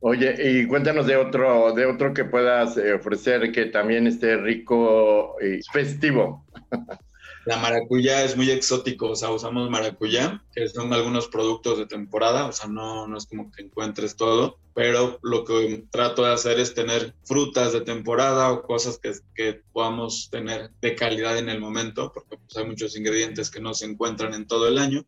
Oye, 0.00 0.34
y 0.38 0.66
cuéntanos 0.66 1.06
de 1.06 1.16
otro, 1.16 1.72
de 1.72 1.86
otro 1.86 2.12
que 2.12 2.24
puedas 2.24 2.76
eh, 2.76 2.92
ofrecer 2.92 3.52
que 3.52 3.66
también 3.66 4.08
esté 4.08 4.36
rico 4.36 5.36
y 5.40 5.62
festivo. 5.72 6.44
La 7.44 7.56
maracuyá 7.56 8.24
es 8.24 8.36
muy 8.36 8.50
exótico, 8.50 9.10
o 9.10 9.16
sea, 9.16 9.30
usamos 9.30 9.68
maracuyá, 9.68 10.44
que 10.54 10.68
son 10.68 10.92
algunos 10.92 11.26
productos 11.26 11.76
de 11.76 11.86
temporada, 11.86 12.46
o 12.46 12.52
sea, 12.52 12.68
no, 12.68 13.08
no 13.08 13.16
es 13.18 13.26
como 13.26 13.50
que 13.50 13.62
encuentres 13.62 14.14
todo, 14.14 14.58
pero 14.74 15.18
lo 15.22 15.44
que 15.44 15.84
trato 15.90 16.24
de 16.24 16.32
hacer 16.32 16.60
es 16.60 16.72
tener 16.72 17.14
frutas 17.24 17.72
de 17.72 17.80
temporada 17.80 18.52
o 18.52 18.62
cosas 18.62 18.98
que, 18.98 19.12
que 19.34 19.60
podamos 19.72 20.28
tener 20.30 20.70
de 20.80 20.94
calidad 20.94 21.36
en 21.36 21.48
el 21.48 21.60
momento, 21.60 22.12
porque 22.12 22.36
pues, 22.36 22.56
hay 22.56 22.66
muchos 22.66 22.96
ingredientes 22.96 23.50
que 23.50 23.60
no 23.60 23.74
se 23.74 23.86
encuentran 23.86 24.34
en 24.34 24.46
todo 24.46 24.68
el 24.68 24.78
año. 24.78 25.04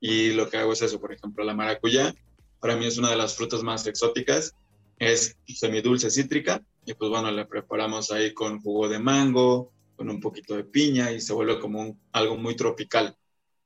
Y 0.00 0.32
lo 0.32 0.48
que 0.48 0.56
hago 0.56 0.72
es 0.72 0.80
eso, 0.80 0.98
por 0.98 1.12
ejemplo, 1.12 1.44
la 1.44 1.54
maracuyá, 1.54 2.14
para 2.58 2.74
mí 2.74 2.86
es 2.86 2.96
una 2.96 3.10
de 3.10 3.16
las 3.16 3.36
frutas 3.36 3.62
más 3.62 3.86
exóticas, 3.86 4.54
es 4.98 5.36
semidulce 5.46 6.10
cítrica, 6.10 6.62
y 6.86 6.94
pues 6.94 7.10
bueno, 7.10 7.30
le 7.30 7.44
preparamos 7.44 8.10
ahí 8.10 8.32
con 8.32 8.60
jugo 8.60 8.88
de 8.88 8.98
mango, 8.98 9.72
con 10.00 10.08
un 10.08 10.18
poquito 10.18 10.56
de 10.56 10.64
piña 10.64 11.12
y 11.12 11.20
se 11.20 11.34
vuelve 11.34 11.60
como 11.60 11.98
algo 12.12 12.38
muy 12.38 12.56
tropical, 12.56 13.14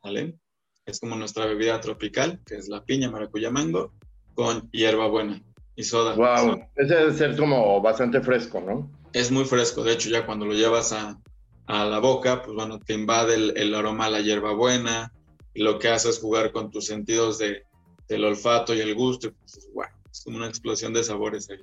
¿vale? 0.02 0.36
Es 0.84 0.98
como 0.98 1.14
nuestra 1.14 1.46
bebida 1.46 1.80
tropical, 1.80 2.40
que 2.44 2.56
es 2.56 2.68
la 2.68 2.84
piña, 2.84 3.08
maracuyá, 3.08 3.52
mango, 3.52 3.92
con 4.34 4.68
hierba 4.72 5.06
buena 5.06 5.40
y 5.76 5.84
soda. 5.84 6.16
Wow, 6.16 6.60
ese 6.74 6.92
debe 6.92 7.12
ser 7.12 7.36
como 7.36 7.80
bastante 7.80 8.20
fresco, 8.20 8.60
¿no? 8.60 8.90
Es 9.12 9.30
muy 9.30 9.44
fresco, 9.44 9.84
de 9.84 9.92
hecho 9.92 10.10
ya 10.10 10.26
cuando 10.26 10.44
lo 10.44 10.54
llevas 10.54 10.92
a, 10.92 11.22
a 11.66 11.84
la 11.84 12.00
boca, 12.00 12.42
pues 12.42 12.56
bueno, 12.56 12.80
te 12.80 12.94
invade 12.94 13.36
el, 13.36 13.56
el, 13.56 13.72
aroma 13.72 14.06
a 14.06 14.10
la 14.10 14.20
hierba 14.20 14.54
buena 14.54 15.12
y 15.54 15.62
lo 15.62 15.78
que 15.78 15.86
hace 15.86 16.08
es 16.08 16.18
jugar 16.18 16.50
con 16.50 16.72
tus 16.72 16.86
sentidos 16.86 17.38
de, 17.38 17.62
del 18.08 18.24
olfato 18.24 18.74
y 18.74 18.80
el 18.80 18.96
gusto, 18.96 19.28
y 19.28 19.30
pues, 19.30 19.68
wow, 19.72 19.84
es 20.10 20.24
como 20.24 20.38
una 20.38 20.48
explosión 20.48 20.92
de 20.94 21.04
sabores 21.04 21.48
ahí, 21.48 21.60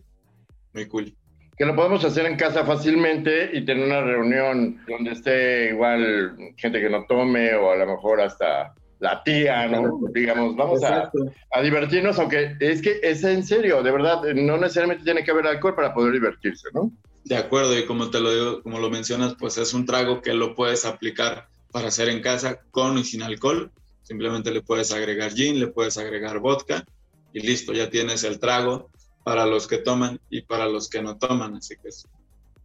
muy 0.71 0.87
cool 0.87 1.13
que 1.57 1.65
lo 1.65 1.75
podemos 1.75 2.03
hacer 2.03 2.25
en 2.25 2.37
casa 2.37 2.65
fácilmente 2.65 3.51
y 3.53 3.65
tener 3.65 3.85
una 3.85 4.01
reunión 4.01 4.81
donde 4.87 5.11
esté 5.11 5.69
igual 5.69 6.53
gente 6.57 6.81
que 6.81 6.89
no 6.89 7.05
tome 7.05 7.53
o 7.55 7.71
a 7.71 7.75
lo 7.75 7.85
mejor 7.85 8.21
hasta 8.21 8.73
la 8.99 9.23
tía, 9.23 9.67
¿no? 9.67 9.99
Digamos, 10.13 10.55
vamos 10.55 10.83
a, 10.83 11.11
a, 11.51 11.61
divertirnos, 11.61 12.19
aunque 12.19 12.55
es 12.59 12.81
que 12.81 12.99
es 13.01 13.23
en 13.23 13.43
serio, 13.43 13.81
de 13.81 13.91
verdad, 13.91 14.21
no 14.35 14.57
necesariamente 14.57 15.03
tiene 15.03 15.23
que 15.23 15.31
haber 15.31 15.47
alcohol 15.47 15.75
para 15.75 15.93
poder 15.93 16.13
divertirse, 16.13 16.67
¿no? 16.73 16.91
De 17.23 17.35
acuerdo, 17.35 17.77
y 17.77 17.85
como 17.85 18.11
te 18.11 18.19
lo 18.19 18.31
digo, 18.31 18.63
como 18.63 18.79
lo 18.79 18.89
mencionas, 18.89 19.35
pues 19.39 19.57
es 19.57 19.73
un 19.73 19.85
trago 19.85 20.21
que 20.21 20.33
lo 20.33 20.55
puedes 20.55 20.85
aplicar 20.85 21.47
para 21.71 21.87
hacer 21.87 22.09
en 22.09 22.21
casa 22.21 22.59
con 22.69 22.97
y 22.97 23.03
sin 23.03 23.23
alcohol. 23.23 23.71
Simplemente 24.03 24.51
le 24.51 24.61
puedes 24.61 24.91
agregar 24.91 25.31
gin, 25.33 25.59
le 25.59 25.67
puedes 25.67 25.97
agregar 25.97 26.39
vodka 26.39 26.85
y 27.33 27.39
listo, 27.39 27.73
ya 27.73 27.89
tienes 27.89 28.23
el 28.23 28.39
trago 28.39 28.90
para 29.23 29.45
los 29.45 29.67
que 29.67 29.77
toman 29.77 30.19
y 30.29 30.41
para 30.41 30.67
los 30.67 30.89
que 30.89 31.01
no 31.01 31.17
toman, 31.17 31.55
así 31.55 31.75
que 31.81 31.89
es 31.89 32.07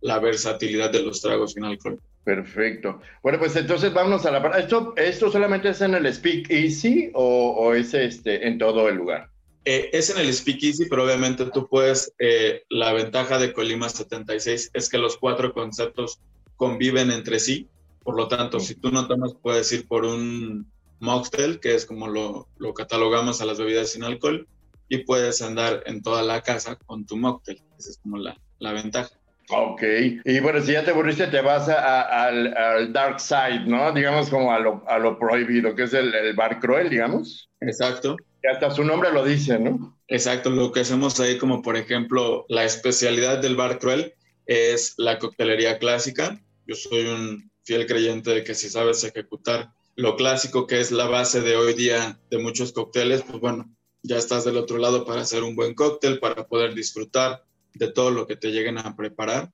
la 0.01 0.19
versatilidad 0.19 0.91
de 0.91 1.03
los 1.03 1.21
tragos 1.21 1.53
sin 1.53 1.65
alcohol. 1.65 2.01
Perfecto. 2.25 3.01
Bueno, 3.23 3.39
pues 3.39 3.55
entonces 3.55 3.95
vamos 3.95 4.27
a 4.27 4.31
la 4.33 4.43
parte. 4.43 4.61
¿Esto, 4.61 4.95
¿Esto 4.97 5.31
solamente 5.31 5.69
es 5.69 5.81
en 5.81 5.95
el 5.95 6.13
Speak 6.13 6.51
Easy 6.51 7.11
o, 7.15 7.51
o 7.53 7.75
es 7.75 7.95
este, 7.95 8.47
en 8.47 8.59
todo 8.59 8.89
el 8.89 8.97
lugar? 8.97 9.31
Eh, 9.65 9.91
es 9.93 10.11
en 10.11 10.19
el 10.19 10.33
Speak 10.33 10.63
Easy, 10.63 10.87
pero 10.87 11.05
obviamente 11.05 11.45
tú 11.53 11.69
puedes, 11.69 12.13
eh, 12.19 12.63
la 12.69 12.93
ventaja 12.93 13.39
de 13.39 13.53
Colima 13.53 13.89
76 13.89 14.71
es 14.73 14.89
que 14.89 14.99
los 14.99 15.17
cuatro 15.17 15.53
conceptos 15.53 16.21
conviven 16.57 17.11
entre 17.11 17.39
sí, 17.39 17.69
por 18.03 18.17
lo 18.17 18.29
tanto, 18.29 18.61
si 18.61 18.77
tú 18.77 18.93
no 18.93 19.09
tomas, 19.09 19.35
puedes 19.43 19.71
ir 19.73 19.89
por 19.89 20.05
un 20.05 20.71
mocktail, 21.01 21.59
que 21.59 21.75
es 21.75 21.85
como 21.85 22.07
lo, 22.07 22.49
lo 22.59 22.75
catalogamos 22.75 23.41
a 23.41 23.45
las 23.45 23.59
bebidas 23.59 23.91
sin 23.91 24.05
alcohol, 24.05 24.47
y 24.89 24.99
puedes 24.99 25.43
andar 25.43 25.83
en 25.87 26.03
toda 26.03 26.23
la 26.23 26.43
casa 26.43 26.77
con 26.77 27.07
tu 27.07 27.17
mocktail. 27.17 27.63
Esa 27.79 27.91
es 27.91 27.99
como 27.99 28.19
la, 28.19 28.39
la 28.59 28.73
ventaja. 28.73 29.11
Ok, 29.49 29.83
y 30.25 30.41
bueno, 30.41 30.61
si 30.61 30.73
ya 30.73 30.85
te 30.85 30.91
aburriste, 30.91 31.29
te 31.29 31.41
vas 31.41 31.69
al, 31.69 32.57
al, 32.57 32.93
dark 32.93 33.21
side, 33.21 33.65
¿no? 33.67 33.93
Digamos 33.93 34.29
como 34.29 34.53
a 34.53 34.59
lo, 34.59 34.83
a 34.89 34.99
lo 34.99 35.19
prohibido, 35.19 35.75
que 35.77 35.85
es 35.85 35.95
el, 35.95 36.13
el, 36.15 36.35
bar 36.35 36.59
cruel, 36.59 36.91
digamos. 36.91 37.49
Exacto. 37.61 38.17
Y 38.43 38.49
hasta 38.49 38.73
su 38.73 38.83
nombre 38.83 39.13
lo 39.13 39.25
dice, 39.25 39.59
¿no? 39.59 39.97
Exacto, 40.09 40.51
lo 40.51 40.73
que 40.73 40.81
hacemos 40.81 41.21
ahí 41.21 41.39
como 41.39 41.63
por 41.63 41.77
ejemplo 41.77 42.45
la 42.49 42.65
especialidad 42.65 43.39
del 43.39 43.55
bar 43.55 43.79
cruel 43.79 44.15
es 44.47 44.95
la 44.99 45.19
coctelería 45.19 45.79
clásica. 45.79 46.41
Yo 46.67 46.75
soy 46.75 47.07
un 47.07 47.51
fiel 47.63 47.87
creyente 47.87 48.31
de 48.31 48.43
que 48.43 48.55
si 48.55 48.69
sabes 48.69 49.05
ejecutar 49.05 49.71
lo 49.95 50.17
clásico, 50.17 50.67
que 50.67 50.81
es 50.81 50.91
la 50.91 51.07
base 51.07 51.41
de 51.41 51.57
hoy 51.57 51.75
día 51.75 52.19
de 52.31 52.39
muchos 52.39 52.73
cócteles, 52.73 53.23
pues 53.23 53.41
bueno, 53.41 53.76
ya 54.07 54.17
estás 54.17 54.45
del 54.45 54.57
otro 54.57 54.79
lado 54.79 55.05
para 55.05 55.23
hacer 55.23 55.43
un 55.43 55.57
buen 55.57 55.75
cóctel, 55.75 56.21
para 56.21 56.47
poder 56.47 56.75
disfrutar 56.75 57.45
de 57.75 57.93
todo 57.93 58.11
lo 58.11 58.27
que 58.27 58.37
te 58.37 58.53
lleguen 58.53 58.79
a 58.79 58.97
preparar. 58.97 59.51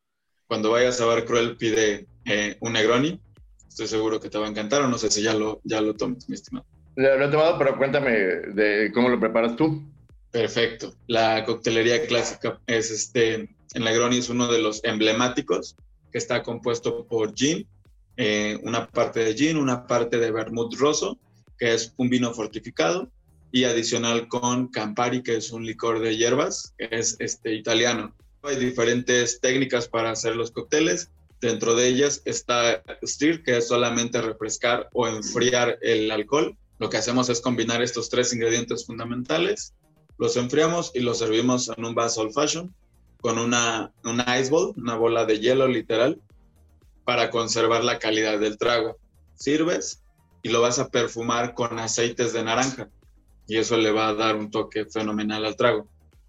Cuando 0.47 0.71
vayas 0.71 1.00
a 1.00 1.06
Bar 1.06 1.25
Cruel, 1.25 1.56
pide 1.56 2.06
eh, 2.26 2.56
un 2.61 2.75
Negroni. 2.75 3.21
Estoy 3.66 3.87
seguro 3.87 4.21
que 4.21 4.28
te 4.28 4.38
va 4.38 4.47
a 4.47 4.50
encantar, 4.50 4.82
o 4.82 4.88
no 4.88 4.99
sé 4.99 5.11
si 5.11 5.23
ya 5.23 5.35
lo, 5.35 5.61
ya 5.64 5.80
lo 5.80 5.94
tomas, 5.94 6.28
mi 6.28 6.35
estimado. 6.35 6.66
Lo 6.94 7.25
he 7.25 7.30
tomado, 7.30 7.56
pero 7.59 7.78
cuéntame 7.78 8.11
de 8.11 8.90
cómo 8.92 9.09
lo 9.09 9.18
preparas 9.18 9.56
tú. 9.56 9.82
Perfecto. 10.30 10.94
La 11.06 11.44
coctelería 11.44 12.06
clásica 12.06 12.61
es 12.66 12.90
este, 12.90 13.54
el 13.73 13.85
Negroni 13.85 14.18
es 14.18 14.28
uno 14.28 14.49
de 14.49 14.61
los 14.61 14.85
emblemáticos 14.85 15.76
que 16.11 16.18
está 16.18 16.42
compuesto 16.42 17.06
por 17.06 17.35
gin, 17.35 17.66
eh, 18.18 18.59
una 18.62 18.87
parte 18.87 19.21
de 19.21 19.35
gin, 19.35 19.56
una 19.56 19.87
parte 19.87 20.18
de 20.18 20.30
vermouth 20.30 20.75
rosso, 20.75 21.18
que 21.59 21.73
es 21.73 21.94
un 21.97 22.11
vino 22.11 22.35
fortificado, 22.35 23.11
y 23.52 23.64
adicional 23.64 24.28
con 24.28 24.68
Campari, 24.68 25.23
que 25.23 25.37
es 25.37 25.52
un 25.52 25.66
licor 25.66 26.00
de 26.00 26.16
hierbas, 26.16 26.75
que 26.78 26.88
es 26.90 27.16
este, 27.21 27.54
italiano. 27.54 28.14
Hay 28.42 28.56
diferentes 28.56 29.40
técnicas 29.40 29.87
para 29.87 30.11
hacer 30.11 30.35
los 30.35 30.50
cócteles. 30.50 31.11
Dentro 31.40 31.75
de 31.75 31.87
ellas 31.87 32.23
está 32.25 32.82
Stir, 33.04 33.42
que 33.42 33.59
es 33.59 33.68
solamente 33.68 34.23
refrescar 34.23 34.88
o 34.94 35.06
enfriar 35.06 35.78
el 35.82 36.11
alcohol. 36.11 36.56
Lo 36.78 36.88
que 36.88 36.97
hacemos 36.97 37.28
es 37.28 37.40
combinar 37.40 37.82
estos 37.82 38.09
tres 38.09 38.32
ingredientes 38.32 38.87
fundamentales, 38.87 39.75
los 40.18 40.37
enfriamos 40.37 40.90
y 40.94 41.00
los 41.00 41.18
servimos 41.18 41.71
en 41.76 41.85
un 41.85 41.94
vaso 41.94 42.23
old 42.23 42.32
fashion 42.32 42.75
con 43.21 43.38
una, 43.38 43.92
una 44.02 44.40
ice 44.40 44.50
ball, 44.50 44.73
una 44.76 44.97
bola 44.97 45.26
de 45.26 45.38
hielo 45.38 45.68
literal, 45.68 46.21
para 47.04 47.30
conservar 47.30 47.85
la 47.85 47.99
calidad 47.99 48.40
del 48.40 48.56
trago. 48.56 48.97
Sirves 49.35 50.02
y 50.42 50.49
lo 50.49 50.61
vas 50.61 50.78
a 50.78 50.88
perfumar 50.88 51.54
con 51.54 51.78
aceites 51.78 52.32
de 52.32 52.42
naranja 52.42 52.88
y 53.47 53.59
eso 53.59 53.77
le 53.77 53.91
va 53.91 54.09
a 54.09 54.15
dar 54.15 54.37
un 54.37 54.51
toque 54.51 54.85
fenomenal 54.87 55.45
al 55.45 55.57
trago. 55.57 55.89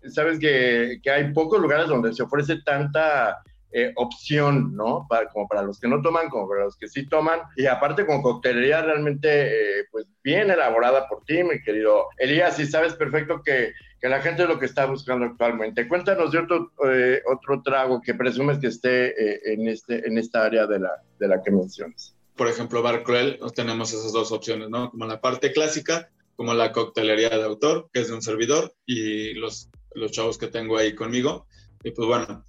Sabes 0.09 0.39
que, 0.39 0.99
que 1.01 1.09
hay 1.11 1.31
pocos 1.33 1.61
lugares 1.61 1.87
donde 1.87 2.13
se 2.13 2.23
ofrece 2.23 2.61
tanta 2.63 3.41
eh, 3.75 3.91
opción, 3.95 4.75
¿no? 4.75 5.07
Para, 5.09 5.29
como 5.29 5.47
para 5.47 5.63
los 5.63 5.79
que 5.79 5.87
no 5.87 5.99
toman, 6.01 6.29
como 6.29 6.47
para 6.47 6.65
los 6.65 6.77
que 6.77 6.87
sí 6.87 7.07
toman. 7.07 7.39
Y 7.55 7.65
aparte 7.65 8.05
con 8.05 8.21
coctelería 8.21 8.83
realmente, 8.83 9.79
eh, 9.79 9.85
pues 9.91 10.05
bien 10.23 10.51
elaborada 10.51 11.07
por 11.07 11.23
ti, 11.23 11.43
mi 11.43 11.59
querido 11.59 12.05
Elías, 12.17 12.59
y 12.59 12.67
sabes 12.67 12.93
perfecto 12.93 13.41
que, 13.43 13.71
que 13.99 14.09
la 14.09 14.21
gente 14.21 14.43
es 14.43 14.49
lo 14.49 14.59
que 14.59 14.67
está 14.67 14.85
buscando 14.85 15.25
actualmente. 15.25 15.87
Cuéntanos 15.87 16.31
de 16.31 16.39
otro, 16.39 16.71
eh, 16.87 17.23
otro 17.25 17.63
trago 17.63 17.99
que 17.99 18.13
presumes 18.13 18.59
que 18.59 18.67
esté 18.67 19.53
en, 19.53 19.67
este, 19.67 20.07
en 20.07 20.19
esta 20.19 20.45
área 20.45 20.67
de 20.67 20.77
la, 20.77 20.91
de 21.17 21.27
la 21.27 21.41
que 21.41 21.49
mencionas. 21.49 22.15
Por 22.35 22.47
ejemplo, 22.47 22.83
Bar 22.83 23.01
Cruel, 23.03 23.39
tenemos 23.55 23.91
esas 23.91 24.11
dos 24.11 24.31
opciones, 24.31 24.69
¿no? 24.69 24.91
Como 24.91 25.05
la 25.05 25.19
parte 25.19 25.51
clásica, 25.51 26.09
como 26.35 26.53
la 26.53 26.71
coctelería 26.71 27.29
de 27.29 27.43
autor, 27.43 27.89
que 27.93 28.01
es 28.01 28.07
de 28.07 28.15
un 28.15 28.21
servidor, 28.21 28.73
y 28.85 29.33
los, 29.33 29.69
los 29.93 30.11
chavos 30.11 30.37
que 30.37 30.47
tengo 30.47 30.77
ahí 30.77 30.95
conmigo. 30.95 31.47
Y 31.83 31.91
pues 31.91 32.07
bueno, 32.07 32.43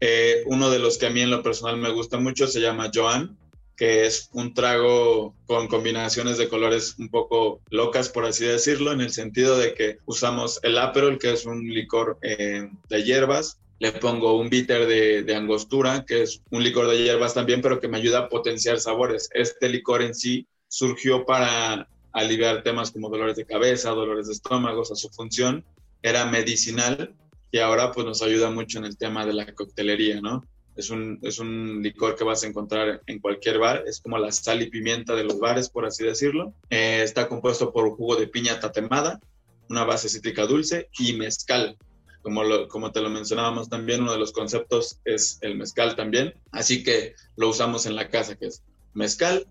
eh, 0.00 0.42
uno 0.46 0.70
de 0.70 0.78
los 0.78 0.98
que 0.98 1.06
a 1.06 1.10
mí 1.10 1.20
en 1.20 1.30
lo 1.30 1.42
personal 1.42 1.76
me 1.76 1.90
gusta 1.90 2.18
mucho 2.18 2.46
se 2.46 2.60
llama 2.60 2.90
Joan, 2.92 3.36
que 3.76 4.06
es 4.06 4.28
un 4.32 4.52
trago 4.52 5.34
con 5.46 5.66
combinaciones 5.68 6.36
de 6.36 6.48
colores 6.48 6.96
un 6.98 7.08
poco 7.08 7.60
locas, 7.70 8.10
por 8.10 8.26
así 8.26 8.44
decirlo, 8.44 8.92
en 8.92 9.00
el 9.00 9.10
sentido 9.10 9.56
de 9.56 9.74
que 9.74 9.98
usamos 10.04 10.60
el 10.62 10.76
Aperol, 10.76 11.18
que 11.18 11.32
es 11.32 11.46
un 11.46 11.66
licor 11.66 12.18
eh, 12.22 12.68
de 12.88 13.02
hierbas, 13.04 13.58
le 13.78 13.92
pongo 13.92 14.38
un 14.38 14.50
bitter 14.50 14.86
de, 14.86 15.22
de, 15.22 15.34
angostura, 15.34 16.04
que 16.06 16.22
es 16.22 16.42
un 16.50 16.62
licor 16.62 16.88
de 16.88 17.02
hierbas 17.02 17.32
también, 17.32 17.62
pero 17.62 17.80
que 17.80 17.88
me 17.88 17.96
ayuda 17.96 18.18
a 18.18 18.28
potenciar 18.28 18.78
sabores. 18.80 19.30
Este 19.32 19.70
licor 19.70 20.02
en 20.02 20.14
sí 20.14 20.46
surgió 20.68 21.24
para 21.24 21.88
aliviar 22.12 22.62
temas 22.62 22.90
como 22.90 23.08
dolores 23.08 23.36
de 23.36 23.46
cabeza, 23.46 23.90
dolores 23.90 24.26
de 24.26 24.32
estómago, 24.32 24.82
o 24.82 24.84
sea, 24.84 24.96
su 24.96 25.08
función 25.10 25.64
era 26.02 26.26
medicinal 26.26 27.14
y 27.50 27.58
ahora 27.58 27.92
pues 27.92 28.06
nos 28.06 28.22
ayuda 28.22 28.50
mucho 28.50 28.78
en 28.78 28.84
el 28.84 28.96
tema 28.96 29.26
de 29.26 29.32
la 29.32 29.52
coctelería, 29.54 30.20
¿no? 30.20 30.44
Es 30.76 30.88
un, 30.90 31.18
es 31.22 31.38
un 31.38 31.82
licor 31.82 32.16
que 32.16 32.24
vas 32.24 32.42
a 32.42 32.46
encontrar 32.46 33.02
en 33.06 33.18
cualquier 33.18 33.58
bar, 33.58 33.84
es 33.86 34.00
como 34.00 34.18
la 34.18 34.32
sal 34.32 34.62
y 34.62 34.70
pimienta 34.70 35.14
de 35.14 35.24
los 35.24 35.38
bares, 35.38 35.68
por 35.68 35.84
así 35.84 36.04
decirlo. 36.04 36.54
Eh, 36.70 37.02
está 37.02 37.28
compuesto 37.28 37.72
por 37.72 37.90
jugo 37.96 38.16
de 38.16 38.28
piña 38.28 38.60
tatemada, 38.60 39.20
una 39.68 39.84
base 39.84 40.08
cítrica 40.08 40.46
dulce 40.46 40.88
y 40.98 41.14
mezcal. 41.14 41.76
Como, 42.22 42.44
lo, 42.44 42.68
como 42.68 42.92
te 42.92 43.00
lo 43.00 43.10
mencionábamos 43.10 43.68
también, 43.68 44.02
uno 44.02 44.12
de 44.12 44.18
los 44.18 44.32
conceptos 44.32 45.00
es 45.04 45.38
el 45.42 45.56
mezcal 45.56 45.96
también. 45.96 46.34
Así 46.52 46.82
que 46.82 47.14
lo 47.36 47.48
usamos 47.48 47.86
en 47.86 47.96
la 47.96 48.08
casa, 48.08 48.36
que 48.36 48.46
es 48.46 48.62
mezcal, 48.94 49.46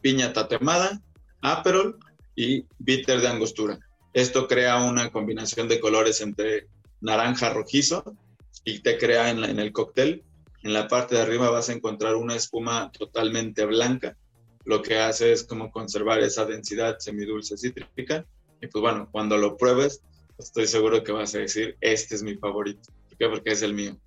piña 0.00 0.32
tatemada, 0.32 1.00
aperol 1.40 1.98
y 2.34 2.64
bitter 2.78 3.20
de 3.20 3.28
angostura. 3.28 3.78
Esto 4.12 4.46
crea 4.46 4.82
una 4.82 5.10
combinación 5.10 5.68
de 5.68 5.80
colores 5.80 6.20
entre 6.20 6.68
naranja 7.00 7.52
rojizo 7.52 8.16
y 8.64 8.80
te 8.80 8.96
crea 8.98 9.30
en, 9.30 9.44
el 9.44 9.72
cóctel. 9.72 10.22
En 10.62 10.72
la 10.72 10.88
parte 10.88 11.16
de 11.16 11.22
arriba 11.22 11.50
vas 11.50 11.68
a 11.68 11.72
encontrar 11.72 12.14
una 12.16 12.36
espuma 12.36 12.90
totalmente 12.92 13.64
blanca. 13.66 14.16
Lo 14.64 14.82
que 14.82 14.98
hace 14.98 15.32
es 15.32 15.44
como 15.44 15.70
conservar 15.70 16.20
esa 16.20 16.46
densidad 16.46 16.98
semidulce 16.98 17.58
cítrica. 17.58 18.24
Y 18.60 18.68
pues 18.68 18.80
bueno, 18.80 19.08
cuando 19.10 19.36
lo 19.36 19.56
pruebes, 19.56 20.02
estoy 20.38 20.66
seguro 20.66 21.04
que 21.04 21.12
vas 21.12 21.34
a 21.34 21.38
decir, 21.38 21.76
este 21.80 22.14
es 22.14 22.22
mi 22.22 22.36
favorito. 22.36 22.92
¿Por 23.08 23.18
qué? 23.18 23.28
Porque 23.28 23.50
es 23.50 23.62
el 23.62 23.74
mío. 23.74 23.98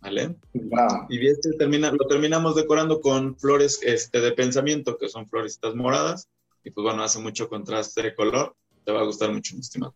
¿Vale? 0.00 0.34
Y 1.08 1.26
este 1.28 1.52
termina, 1.52 1.92
lo 1.92 2.06
terminamos 2.08 2.56
decorando 2.56 3.00
con 3.00 3.36
flores 3.36 3.78
este, 3.82 4.20
de 4.20 4.32
pensamiento, 4.32 4.98
que 4.98 5.08
son 5.08 5.28
florecitas 5.28 5.76
moradas. 5.76 6.28
Y 6.64 6.70
pues 6.70 6.84
bueno, 6.84 7.02
hace 7.02 7.18
mucho 7.18 7.48
contraste 7.48 8.02
de 8.02 8.14
color. 8.14 8.54
Te 8.84 8.92
va 8.92 9.00
a 9.00 9.04
gustar 9.04 9.32
mucho, 9.32 9.54
mi 9.54 9.60
estimado. 9.60 9.94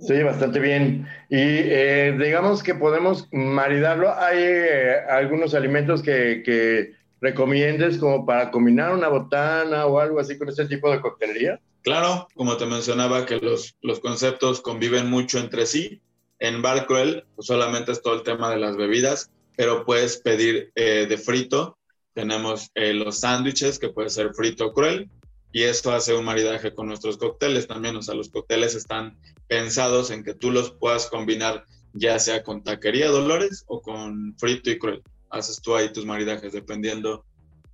Sí, 0.00 0.22
bastante 0.22 0.58
bien. 0.58 1.06
Y 1.28 1.36
eh, 1.38 2.16
digamos 2.18 2.62
que 2.62 2.74
podemos 2.74 3.28
maridarlo. 3.30 4.12
¿Hay 4.14 4.38
eh, 4.38 5.00
algunos 5.08 5.54
alimentos 5.54 6.02
que, 6.02 6.42
que, 6.44 7.00
recomiendes 7.20 7.98
como 7.98 8.26
para 8.26 8.50
combinar 8.50 8.92
una 8.92 9.06
botana 9.06 9.86
o 9.86 10.00
algo 10.00 10.18
así 10.18 10.36
con 10.36 10.48
este 10.48 10.66
tipo 10.66 10.90
de 10.90 11.00
coctelería? 11.00 11.60
Claro, 11.82 12.26
como 12.34 12.56
te 12.56 12.66
mencionaba, 12.66 13.26
que 13.26 13.36
los, 13.36 13.76
los 13.80 14.00
conceptos 14.00 14.60
conviven 14.60 15.08
mucho 15.08 15.38
entre 15.38 15.66
sí. 15.66 16.02
En 16.40 16.62
Bar 16.62 16.84
Cruel 16.86 17.24
pues 17.36 17.46
solamente 17.46 17.92
es 17.92 18.02
todo 18.02 18.14
el 18.14 18.24
tema 18.24 18.50
de 18.50 18.58
las 18.58 18.76
bebidas, 18.76 19.30
pero 19.56 19.84
puedes 19.84 20.16
pedir 20.16 20.72
eh, 20.74 21.06
de 21.08 21.16
frito. 21.16 21.78
Tenemos 22.12 22.72
los 22.74 23.20
sándwiches, 23.20 23.78
que 23.78 23.88
puede 23.88 24.10
ser 24.10 24.34
frito 24.34 24.66
o 24.66 24.72
cruel, 24.74 25.08
y 25.52 25.64
esto 25.64 25.92
hace 25.92 26.14
un 26.14 26.24
maridaje 26.24 26.74
con 26.74 26.86
nuestros 26.86 27.18
cócteles 27.18 27.66
también. 27.66 27.94
O 27.96 28.02
sea, 28.02 28.14
los 28.14 28.30
cócteles 28.30 28.74
están 28.74 29.18
pensados 29.48 30.10
en 30.10 30.24
que 30.24 30.34
tú 30.34 30.50
los 30.50 30.72
puedas 30.72 31.06
combinar 31.06 31.66
ya 31.92 32.18
sea 32.18 32.42
con 32.42 32.62
taquería 32.62 33.10
Dolores 33.10 33.64
o 33.66 33.82
con 33.82 34.34
frito 34.38 34.70
y 34.70 34.78
cruel. 34.78 35.02
Haces 35.28 35.60
tú 35.60 35.76
ahí 35.76 35.92
tus 35.92 36.06
maridajes 36.06 36.52
dependiendo 36.52 37.24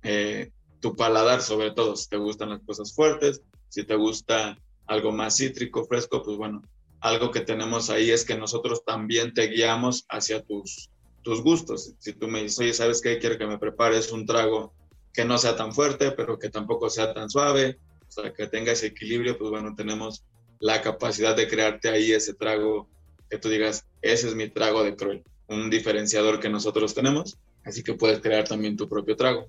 eh, 0.03 0.51
tu 0.81 0.95
paladar, 0.95 1.41
sobre 1.41 1.71
todo, 1.71 1.95
si 1.95 2.09
te 2.09 2.17
gustan 2.17 2.49
las 2.49 2.61
cosas 2.61 2.93
fuertes, 2.93 3.41
si 3.69 3.83
te 3.83 3.95
gusta 3.95 4.57
algo 4.87 5.11
más 5.11 5.37
cítrico, 5.37 5.85
fresco, 5.85 6.23
pues 6.23 6.37
bueno, 6.37 6.61
algo 7.01 7.31
que 7.31 7.41
tenemos 7.41 7.89
ahí 7.89 8.11
es 8.11 8.25
que 8.25 8.37
nosotros 8.37 8.83
también 8.85 9.33
te 9.33 9.47
guiamos 9.47 10.05
hacia 10.09 10.41
tus, 10.43 10.89
tus 11.21 11.41
gustos. 11.41 11.93
Si 11.99 12.13
tú 12.13 12.27
me 12.27 12.43
dices, 12.43 12.59
oye, 12.59 12.73
¿sabes 12.73 13.01
qué? 13.01 13.19
Quiero 13.19 13.37
que 13.37 13.47
me 13.47 13.57
prepares 13.57 14.11
un 14.11 14.25
trago 14.25 14.73
que 15.13 15.25
no 15.25 15.37
sea 15.37 15.55
tan 15.55 15.73
fuerte, 15.73 16.11
pero 16.11 16.37
que 16.37 16.49
tampoco 16.49 16.89
sea 16.89 17.13
tan 17.13 17.29
suave, 17.29 17.77
o 18.07 18.11
sea, 18.11 18.33
que 18.33 18.47
tenga 18.47 18.71
ese 18.71 18.87
equilibrio, 18.87 19.37
pues 19.37 19.49
bueno, 19.51 19.75
tenemos 19.75 20.23
la 20.59 20.81
capacidad 20.81 21.35
de 21.35 21.47
crearte 21.47 21.89
ahí 21.89 22.11
ese 22.11 22.33
trago 22.33 22.87
que 23.29 23.37
tú 23.37 23.49
digas, 23.49 23.85
ese 24.01 24.27
es 24.27 24.35
mi 24.35 24.49
trago 24.49 24.83
de 24.83 24.95
Cruel, 24.95 25.23
un 25.47 25.69
diferenciador 25.69 26.39
que 26.39 26.49
nosotros 26.49 26.93
tenemos, 26.95 27.37
así 27.63 27.83
que 27.83 27.93
puedes 27.93 28.19
crear 28.19 28.47
también 28.47 28.75
tu 28.75 28.89
propio 28.89 29.15
trago. 29.15 29.47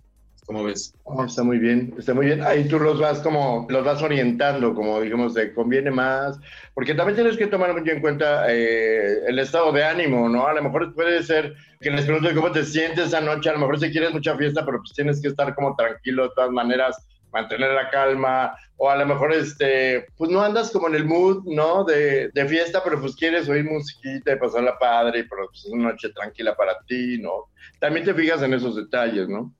¿Cómo 0.51 0.65
ves? 0.65 0.93
Oh, 1.05 1.25
está 1.25 1.45
muy 1.45 1.59
bien, 1.59 1.95
está 1.97 2.13
muy 2.13 2.27
bien. 2.27 2.43
Ahí 2.43 2.67
tú 2.67 2.81
los 2.81 2.99
vas 2.99 3.21
como, 3.21 3.69
los 3.71 3.85
vas 3.85 4.03
orientando, 4.03 4.75
como 4.75 5.01
digamos, 5.01 5.33
te 5.33 5.55
conviene 5.55 5.93
más, 5.93 6.41
porque 6.75 6.93
también 6.93 7.15
tienes 7.15 7.37
que 7.37 7.47
tomar 7.47 7.73
mucho 7.73 7.93
en 7.93 8.01
cuenta 8.01 8.53
eh, 8.53 9.29
el 9.29 9.39
estado 9.39 9.71
de 9.71 9.85
ánimo, 9.85 10.29
¿no? 10.29 10.49
A 10.49 10.55
lo 10.55 10.61
mejor 10.65 10.93
puede 10.93 11.23
ser 11.23 11.55
que 11.81 11.93
les 11.93 12.05
preguntes 12.05 12.35
cómo 12.35 12.51
te 12.51 12.65
sientes 12.65 13.07
esa 13.07 13.21
noche, 13.21 13.49
a 13.49 13.53
lo 13.53 13.61
mejor 13.61 13.79
si 13.79 13.93
quieres 13.93 14.13
mucha 14.13 14.37
fiesta, 14.37 14.67
pero 14.67 14.79
pues 14.79 14.93
tienes 14.93 15.23
que 15.23 15.29
estar 15.29 15.55
como 15.55 15.77
tranquilo 15.77 16.25
de 16.25 16.31
todas 16.35 16.51
maneras, 16.51 17.07
mantener 17.33 17.71
la 17.71 17.89
calma, 17.89 18.53
o 18.77 18.91
a 18.91 18.97
lo 18.97 19.07
mejor, 19.07 19.33
este, 19.33 20.05
pues 20.17 20.33
no 20.33 20.43
andas 20.43 20.73
como 20.73 20.89
en 20.89 20.97
el 20.97 21.05
mood, 21.05 21.45
¿no? 21.45 21.85
De, 21.85 22.29
de 22.35 22.47
fiesta, 22.47 22.83
pero 22.83 23.01
pues 23.01 23.15
quieres 23.15 23.49
oír 23.49 23.67
musiquita 23.67 24.33
y 24.33 24.37
pasarla 24.37 24.77
padre, 24.81 25.25
pero 25.31 25.47
pues 25.47 25.65
es 25.65 25.71
una 25.71 25.91
noche 25.93 26.09
tranquila 26.09 26.57
para 26.57 26.77
ti, 26.89 27.19
¿no? 27.23 27.53
También 27.79 28.05
te 28.05 28.15
fijas 28.15 28.43
en 28.43 28.53
esos 28.53 28.75
detalles, 28.75 29.29
¿no? 29.29 29.55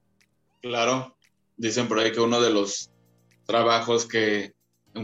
Claro, 0.61 1.17
dicen 1.57 1.89
por 1.89 1.99
ahí 1.99 2.13
que 2.13 2.21
uno 2.21 2.41
de 2.41 2.51
los 2.51 2.91
trabajos 3.47 4.07
que, 4.07 4.55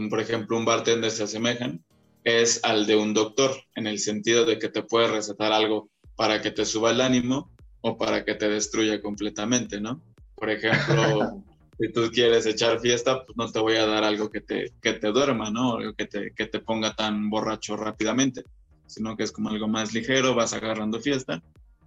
por 0.09 0.19
ejemplo, 0.19 0.57
un 0.57 0.65
bartender 0.65 1.11
se 1.11 1.23
asemejan 1.23 1.83
es 2.23 2.63
al 2.63 2.85
de 2.85 2.95
un 2.95 3.13
doctor, 3.13 3.55
en 3.75 3.87
el 3.87 3.99
sentido 3.99 4.45
de 4.45 4.59
que 4.59 4.69
te 4.69 4.83
puede 4.83 5.07
recetar 5.07 5.51
algo 5.51 5.89
para 6.15 6.41
que 6.41 6.51
te 6.51 6.65
suba 6.65 6.91
el 6.91 7.01
ánimo 7.01 7.51
o 7.81 7.97
para 7.97 8.25
que 8.25 8.35
te 8.35 8.49
destruya 8.49 9.01
completamente, 9.01 9.79
¿no? 9.79 10.01
Por 10.35 10.49
ejemplo, 10.49 11.43
si 11.79 11.91
tú 11.91 12.09
quieres 12.11 12.45
echar 12.45 12.79
fiesta, 12.79 13.23
pues 13.23 13.37
no 13.37 13.51
te 13.51 13.59
voy 13.59 13.75
a 13.75 13.85
dar 13.85 14.03
algo 14.03 14.29
que 14.29 14.41
te, 14.41 14.73
que 14.81 14.93
te 14.93 15.11
duerma, 15.11 15.51
¿no? 15.51 15.75
O 15.75 15.93
que 15.93 16.05
te, 16.05 16.33
que 16.35 16.47
te 16.47 16.59
ponga 16.59 16.93
tan 16.95 17.29
borracho 17.29 17.77
rápidamente, 17.77 18.43
sino 18.87 19.15
que 19.15 19.23
es 19.23 19.31
como 19.31 19.49
algo 19.49 19.67
más 19.67 19.93
ligero, 19.93 20.35
vas 20.35 20.53
agarrando 20.53 20.99
fiesta 20.99 21.41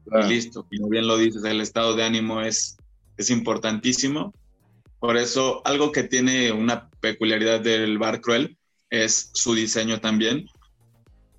y 0.07 0.29
listo. 0.29 0.65
Como 0.65 0.89
bien 0.89 1.07
lo 1.07 1.17
dices, 1.19 1.45
el 1.45 1.61
estado 1.61 1.95
de 1.95 2.05
ánimo 2.05 2.41
es 2.41 2.77
es 3.21 3.31
importantísimo. 3.31 4.33
Por 4.99 5.17
eso, 5.17 5.61
algo 5.67 5.93
que 5.93 6.05
tiene 6.05 6.53
una 6.53 6.89
peculiaridad 7.01 7.61
del 7.61 7.99
bar 7.99 8.21
cruel 8.21 8.57
es 8.89 9.31
su 9.35 9.55
diseño 9.55 10.01
también. 10.01 10.47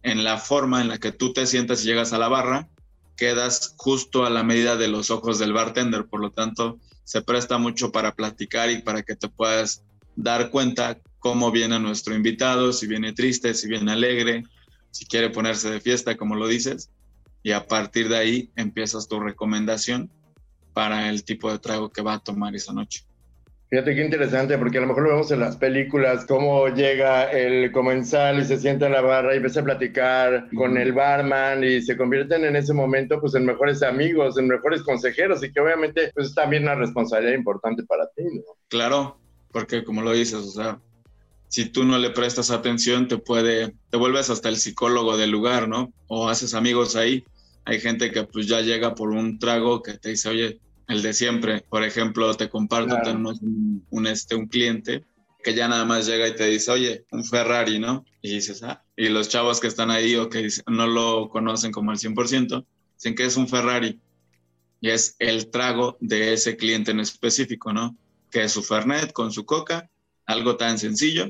En 0.04 0.24
la 0.24 0.38
forma 0.38 0.82
en 0.82 0.90
la 0.90 1.00
que 1.00 1.12
tú 1.12 1.34
te 1.34 1.46
sientas 1.48 1.84
y 1.84 1.88
llegas 1.88 2.14
a 2.14 2.20
la 2.20 2.28
barra, 2.28 2.70
quedas 3.18 3.74
justo 3.78 4.26
a 4.26 4.30
la 4.30 4.44
medida 4.44 4.78
de 4.78 4.88
los 4.88 5.10
ojos 5.10 5.40
del 5.40 5.54
bartender. 5.54 6.06
Por 6.06 6.22
lo 6.22 6.32
tanto, 6.32 6.80
se 7.04 7.24
presta 7.24 7.58
mucho 7.58 7.92
para 7.92 8.16
platicar 8.16 8.70
y 8.70 8.84
para 8.84 9.02
que 9.02 9.16
te 9.16 9.28
puedas 9.28 9.84
dar 10.16 10.52
cuenta 10.52 11.00
cómo 11.18 11.52
viene 11.52 11.80
nuestro 11.80 12.16
invitado, 12.16 12.74
si 12.74 12.86
viene 12.86 13.14
triste, 13.14 13.56
si 13.56 13.68
viene 13.68 13.92
alegre, 13.92 14.44
si 14.92 15.06
quiere 15.06 15.32
ponerse 15.32 15.70
de 15.72 15.82
fiesta, 15.82 16.16
como 16.16 16.36
lo 16.36 16.48
dices. 16.48 16.92
Y 17.42 17.52
a 17.52 17.66
partir 17.66 18.08
de 18.08 18.18
ahí 18.18 18.52
empiezas 18.56 19.08
tu 19.08 19.20
recomendación 19.20 20.12
para 20.74 21.10
el 21.10 21.24
tipo 21.24 21.52
de 21.52 21.60
trago 21.60 21.90
que 21.90 22.02
va 22.02 22.14
a 22.14 22.20
tomar 22.20 22.56
esa 22.56 22.74
noche. 22.74 23.06
Fíjate 23.72 23.96
qué 23.96 24.04
interesante, 24.04 24.58
porque 24.58 24.80
a 24.80 24.82
lo 24.82 24.88
mejor 24.88 25.04
lo 25.04 25.10
vemos 25.12 25.32
en 25.32 25.40
las 25.40 25.56
películas, 25.56 26.26
cómo 26.26 26.68
llega 26.68 27.32
el 27.32 27.72
comensal 27.72 28.42
y 28.42 28.44
se 28.44 28.60
sienta 28.60 28.88
en 28.88 28.92
la 28.92 29.00
barra 29.00 29.34
y 29.34 29.38
empieza 29.38 29.62
a 29.62 29.64
platicar 29.64 30.50
con 30.54 30.78
el 30.78 30.92
barman 30.92 31.64
y 31.64 31.82
se 31.82 31.96
convierten 31.96 32.44
en 32.44 32.58
ese 32.58 32.74
momento 32.74 33.22
pues 33.22 33.34
en 33.34 33.46
mejores 33.46 33.82
amigos, 33.82 34.38
en 34.38 34.50
mejores 34.50 34.84
consejeros 34.84 35.42
y 35.42 35.54
que 35.54 35.62
obviamente 35.62 36.12
pues 36.14 36.28
es 36.28 36.36
también 36.36 36.64
una 36.64 36.76
responsabilidad 36.76 37.34
importante 37.34 37.84
para 37.84 38.08
ti, 38.08 38.24
¿no? 38.24 38.42
Claro, 38.68 39.18
porque 39.54 39.86
como 39.86 40.02
lo 40.02 40.12
dices, 40.12 40.40
o 40.40 40.52
sea, 40.52 40.78
si 41.48 41.64
tú 41.66 41.86
no 41.86 41.98
le 41.98 42.10
prestas 42.10 42.52
atención 42.52 43.08
te 43.08 43.20
puede, 43.20 43.74
te 43.90 43.96
vuelves 43.96 44.30
hasta 44.30 44.50
el 44.50 44.58
psicólogo 44.58 45.16
del 45.16 45.32
lugar, 45.32 45.70
¿no? 45.70 45.94
O 46.08 46.28
haces 46.28 46.54
amigos 46.56 46.98
ahí 46.98 47.24
Hay 47.66 47.80
gente 47.80 48.12
que 48.12 48.24
pues 48.24 48.48
ya 48.48 48.62
llega 48.62 48.96
por 48.96 49.10
un 49.10 49.40
trago 49.40 49.82
que 49.82 49.94
te 49.98 50.10
dice, 50.10 50.30
oye, 50.30 50.60
el 50.88 51.02
de 51.02 51.14
siempre. 51.14 51.62
Por 51.70 51.84
ejemplo, 51.84 52.34
te 52.36 52.50
comparto, 52.50 52.98
tenemos 53.04 53.42
un, 53.42 53.86
un, 53.90 54.08
este, 54.08 54.36
un 54.36 54.48
cliente 54.48 55.06
que 55.44 55.54
ya 55.54 55.68
nada 55.68 55.86
más 55.86 56.06
llega 56.06 56.28
y 56.28 56.36
te 56.36 56.46
dice, 56.48 56.72
oye, 56.72 57.06
un 57.12 57.24
Ferrari, 57.24 57.80
¿no? 57.80 58.06
Y 58.22 58.34
dices, 58.34 58.62
ah, 58.64 58.84
y 58.96 59.10
los 59.10 59.30
chavos 59.30 59.60
que 59.60 59.68
están 59.68 59.90
ahí 59.90 60.16
o 60.16 60.30
que 60.30 60.48
no 60.68 60.88
lo 60.88 61.30
conocen 61.30 61.72
como 61.72 61.92
el 61.92 61.98
100%, 61.98 62.66
dicen 62.96 63.16
que 63.16 63.26
es 63.26 63.38
un 63.38 63.48
Ferrari. 63.48 64.00
Y 64.80 64.90
es 64.90 65.16
el 65.20 65.50
trago 65.50 65.98
de 66.00 66.34
ese 66.34 66.58
cliente 66.58 66.92
en 66.92 67.00
específico, 67.00 67.74
¿no? 67.74 67.96
Que 68.30 68.44
es 68.44 68.52
su 68.52 68.64
Fernet 68.64 69.14
con 69.14 69.32
su 69.32 69.46
coca, 69.46 69.90
algo 70.26 70.58
tan 70.58 70.78
sencillo, 70.80 71.30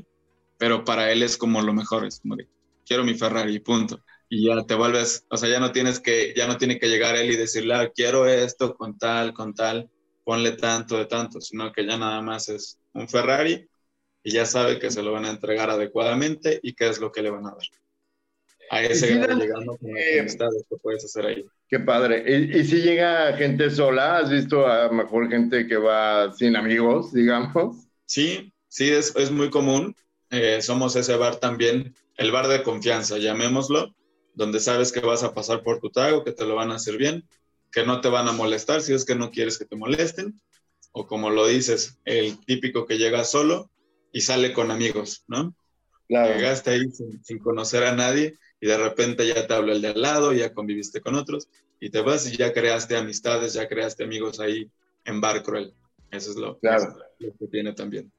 pero 0.58 0.84
para 0.84 1.10
él 1.10 1.22
es 1.22 1.36
como 1.36 1.60
lo 1.62 1.72
mejor, 1.72 2.06
es 2.06 2.20
como 2.20 2.36
de, 2.36 2.48
quiero 2.86 3.04
mi 3.04 3.14
Ferrari, 3.14 3.58
punto. 3.60 4.02
Y 4.34 4.46
ya 4.46 4.64
te 4.64 4.74
vuelves, 4.74 5.26
o 5.28 5.36
sea, 5.36 5.50
ya 5.50 5.60
no 5.60 5.72
tienes 5.72 6.00
que, 6.00 6.32
ya 6.34 6.46
no 6.46 6.56
tiene 6.56 6.78
que 6.78 6.88
llegar 6.88 7.16
él 7.16 7.30
y 7.30 7.36
decirle, 7.36 7.74
ah, 7.74 7.92
quiero 7.94 8.26
esto 8.26 8.74
con 8.74 8.96
tal, 8.96 9.34
con 9.34 9.52
tal, 9.52 9.90
ponle 10.24 10.52
tanto 10.52 10.96
de 10.96 11.04
tanto, 11.04 11.38
sino 11.38 11.70
que 11.70 11.84
ya 11.84 11.98
nada 11.98 12.22
más 12.22 12.48
es 12.48 12.78
un 12.94 13.06
Ferrari 13.10 13.68
y 14.22 14.32
ya 14.32 14.46
sabe 14.46 14.78
que 14.78 14.90
se 14.90 15.02
lo 15.02 15.12
van 15.12 15.26
a 15.26 15.30
entregar 15.30 15.68
adecuadamente 15.68 16.58
y 16.62 16.72
qué 16.72 16.88
es 16.88 16.98
lo 16.98 17.12
que 17.12 17.20
le 17.20 17.28
van 17.28 17.44
a 17.44 17.50
dar. 17.50 17.66
A 18.70 18.82
ese 18.82 19.16
grado 19.16 19.38
llegando 19.38 19.76
con 19.76 19.90
eh, 19.98 20.26
que 20.26 20.76
puedes 20.78 21.04
hacer 21.04 21.26
ahí. 21.26 21.44
Qué 21.68 21.80
padre. 21.80 22.24
¿Y, 22.26 22.58
¿Y, 22.58 22.64
si 22.64 22.80
llega 22.80 23.36
gente 23.36 23.68
sola? 23.68 24.16
¿Has 24.16 24.30
visto 24.30 24.66
a 24.66 24.90
mejor 24.90 25.28
gente 25.28 25.66
que 25.66 25.76
va 25.76 26.32
sin 26.32 26.56
amigos, 26.56 27.12
digamos? 27.12 27.86
Sí, 28.06 28.50
sí, 28.68 28.88
es, 28.88 29.14
es 29.14 29.30
muy 29.30 29.50
común. 29.50 29.94
Eh, 30.30 30.62
somos 30.62 30.96
ese 30.96 31.16
bar 31.16 31.36
también, 31.36 31.94
el 32.16 32.32
bar 32.32 32.48
de 32.48 32.62
confianza, 32.62 33.18
llamémoslo, 33.18 33.94
donde 34.34 34.60
sabes 34.60 34.92
que 34.92 35.00
vas 35.00 35.22
a 35.22 35.34
pasar 35.34 35.62
por 35.62 35.80
tu 35.80 35.90
trago, 35.90 36.24
que 36.24 36.32
te 36.32 36.46
lo 36.46 36.54
van 36.54 36.70
a 36.70 36.76
hacer 36.76 36.96
bien, 36.96 37.24
que 37.70 37.84
no 37.84 38.00
te 38.00 38.08
van 38.08 38.28
a 38.28 38.32
molestar 38.32 38.82
si 38.82 38.92
es 38.92 39.04
que 39.04 39.14
no 39.14 39.30
quieres 39.30 39.58
que 39.58 39.64
te 39.64 39.76
molesten, 39.76 40.40
o 40.92 41.06
como 41.06 41.30
lo 41.30 41.46
dices, 41.46 41.98
el 42.04 42.38
típico 42.44 42.86
que 42.86 42.98
llega 42.98 43.24
solo 43.24 43.70
y 44.12 44.20
sale 44.20 44.52
con 44.52 44.70
amigos, 44.70 45.24
¿no? 45.26 45.54
Llegaste 46.08 46.70
ahí 46.70 46.82
sin, 47.22 47.38
conocer 47.38 47.84
a 47.84 47.94
nadie 47.94 48.34
y 48.60 48.66
de 48.66 48.76
repente 48.76 49.26
ya 49.26 49.46
te 49.46 49.54
habla 49.54 49.72
el 49.72 49.80
de 49.80 49.88
al 49.88 50.02
lado, 50.02 50.34
ya 50.34 50.52
conviviste 50.52 51.00
con 51.00 51.14
otros 51.14 51.48
y 51.80 51.88
te 51.88 52.02
vas 52.02 52.30
y 52.30 52.36
ya 52.36 52.52
creaste 52.52 52.96
amistades, 52.96 53.54
ya 53.54 53.66
creaste 53.66 54.04
amigos 54.04 54.38
ahí 54.38 54.70
en 55.06 55.22
Bar 55.22 55.42
Cruel. 55.42 55.72
Eso 56.10 56.30
es 56.30 56.36
lo, 56.36 56.58
claro. 56.58 56.94
lo 57.18 57.32
que 57.38 57.46
tiene 57.46 57.72
también. 57.72 58.12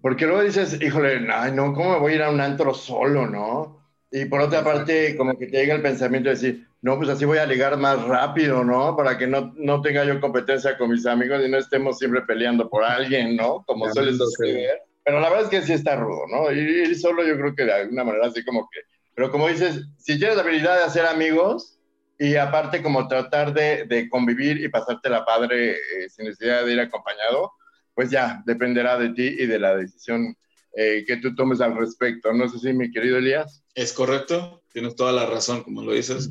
Porque 0.00 0.26
luego 0.26 0.42
dices, 0.42 0.80
híjole, 0.80 1.26
ay, 1.32 1.50
no, 1.52 1.74
¿cómo 1.74 1.94
me 1.94 1.98
voy 1.98 2.12
a 2.12 2.14
ir 2.14 2.22
a 2.22 2.30
un 2.30 2.40
antro 2.40 2.72
solo, 2.72 3.26
no? 3.26 3.77
Y 4.10 4.24
por 4.24 4.40
otra 4.40 4.64
parte, 4.64 5.16
como 5.16 5.38
que 5.38 5.46
te 5.46 5.58
llega 5.58 5.74
el 5.74 5.82
pensamiento 5.82 6.28
de 6.28 6.34
decir, 6.34 6.68
no, 6.80 6.96
pues 6.96 7.08
así 7.10 7.24
voy 7.24 7.38
a 7.38 7.46
ligar 7.46 7.76
más 7.76 8.02
rápido, 8.04 8.64
¿no? 8.64 8.96
Para 8.96 9.18
que 9.18 9.26
no, 9.26 9.52
no 9.56 9.82
tenga 9.82 10.04
yo 10.04 10.20
competencia 10.20 10.78
con 10.78 10.90
mis 10.90 11.04
amigos 11.06 11.42
y 11.44 11.50
no 11.50 11.58
estemos 11.58 11.98
siempre 11.98 12.22
peleando 12.22 12.70
por 12.70 12.84
alguien, 12.84 13.36
¿no? 13.36 13.64
Como 13.66 13.92
suele 13.92 14.14
suceder. 14.14 14.80
Pero 15.04 15.20
la 15.20 15.28
verdad 15.28 15.44
es 15.44 15.50
que 15.50 15.62
sí 15.62 15.72
está 15.72 15.96
rudo, 15.96 16.22
¿no? 16.30 16.50
Ir, 16.52 16.96
solo 16.98 17.26
yo 17.26 17.36
creo 17.36 17.54
que 17.54 17.64
de 17.64 17.72
alguna 17.72 18.04
manera 18.04 18.26
así 18.26 18.44
como 18.44 18.68
que... 18.70 18.80
Pero 19.14 19.30
como 19.30 19.48
dices, 19.48 19.84
si 19.98 20.18
tienes 20.18 20.36
la 20.36 20.42
habilidad 20.42 20.76
de 20.76 20.84
hacer 20.84 21.04
amigos 21.04 21.78
y 22.18 22.36
aparte 22.36 22.82
como 22.82 23.08
tratar 23.08 23.52
de, 23.52 23.84
de 23.84 24.08
convivir 24.08 24.62
y 24.62 24.68
pasarte 24.68 25.10
la 25.10 25.24
padre 25.24 25.72
eh, 25.72 26.08
sin 26.08 26.26
necesidad 26.26 26.64
de 26.64 26.72
ir 26.72 26.80
acompañado, 26.80 27.52
pues 27.94 28.10
ya 28.10 28.42
dependerá 28.46 28.96
de 28.96 29.10
ti 29.10 29.36
y 29.38 29.46
de 29.46 29.58
la 29.58 29.76
decisión 29.76 30.36
eh, 30.74 31.04
que 31.06 31.16
tú 31.16 31.34
tomes 31.34 31.60
al 31.60 31.76
respecto. 31.76 32.32
No 32.32 32.48
sé 32.48 32.58
si 32.58 32.72
mi 32.72 32.90
querido 32.90 33.18
Elías. 33.18 33.62
Es 33.74 33.92
correcto, 33.92 34.62
tienes 34.72 34.96
toda 34.96 35.12
la 35.12 35.26
razón, 35.26 35.62
como 35.62 35.82
lo 35.82 35.92
dices. 35.92 36.30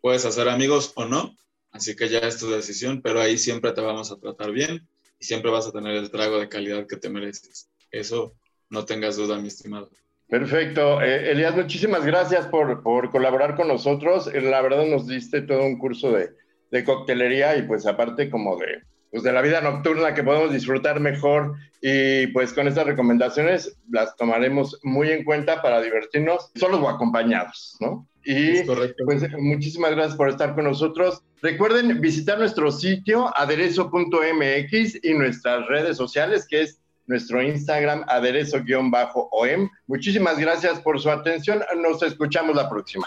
Puedes 0.00 0.24
hacer 0.24 0.48
amigos 0.48 0.92
o 0.96 1.04
no, 1.04 1.36
así 1.72 1.96
que 1.96 2.08
ya 2.08 2.18
es 2.18 2.38
tu 2.38 2.50
decisión, 2.50 3.02
pero 3.02 3.20
ahí 3.20 3.38
siempre 3.38 3.72
te 3.72 3.80
vamos 3.80 4.12
a 4.12 4.16
tratar 4.18 4.52
bien 4.52 4.88
y 5.18 5.24
siempre 5.24 5.50
vas 5.50 5.66
a 5.66 5.72
tener 5.72 5.96
el 5.96 6.10
trago 6.10 6.38
de 6.38 6.48
calidad 6.48 6.86
que 6.86 6.96
te 6.96 7.08
mereces. 7.08 7.68
Eso 7.90 8.34
no 8.70 8.84
tengas 8.84 9.16
duda, 9.16 9.38
mi 9.38 9.48
estimado. 9.48 9.90
Perfecto. 10.28 11.00
Eh, 11.00 11.30
Elías, 11.30 11.56
muchísimas 11.56 12.04
gracias 12.04 12.46
por, 12.46 12.82
por, 12.82 13.10
colaborar 13.10 13.56
con 13.56 13.66
nosotros. 13.66 14.28
Eh, 14.32 14.42
la 14.42 14.60
verdad 14.60 14.86
nos 14.86 15.06
diste 15.06 15.40
todo 15.40 15.64
un 15.64 15.78
curso 15.78 16.12
de, 16.12 16.30
de 16.70 16.84
coctelería 16.84 17.56
y 17.56 17.62
pues 17.62 17.86
aparte 17.86 18.28
como 18.28 18.56
de, 18.58 18.82
pues 19.10 19.22
de 19.22 19.32
la 19.32 19.42
vida 19.42 19.60
nocturna 19.60 20.14
que 20.14 20.22
podemos 20.22 20.52
disfrutar 20.52 21.00
mejor 21.00 21.54
y 21.80 22.26
pues 22.28 22.52
con 22.52 22.68
estas 22.68 22.86
recomendaciones 22.86 23.76
las 23.90 24.16
tomaremos 24.16 24.78
muy 24.82 25.10
en 25.10 25.24
cuenta 25.24 25.62
para 25.62 25.80
divertirnos 25.80 26.50
solos 26.54 26.80
o 26.80 26.88
acompañados, 26.88 27.76
¿no? 27.80 28.06
Y 28.24 28.62
pues 28.64 29.22
muchísimas 29.38 29.92
gracias 29.92 30.16
por 30.16 30.28
estar 30.28 30.54
con 30.54 30.64
nosotros. 30.64 31.22
Recuerden 31.40 32.00
visitar 32.00 32.38
nuestro 32.38 32.70
sitio 32.70 33.32
aderezo.mx 33.34 35.04
y 35.04 35.14
nuestras 35.14 35.66
redes 35.68 35.96
sociales 35.96 36.46
que 36.46 36.62
es 36.62 36.78
nuestro 37.06 37.42
Instagram 37.42 38.04
aderezo-om. 38.06 39.70
Muchísimas 39.86 40.38
gracias 40.38 40.78
por 40.80 41.00
su 41.00 41.10
atención. 41.10 41.62
Nos 41.80 42.02
escuchamos 42.02 42.54
la 42.54 42.68
próxima. 42.68 43.06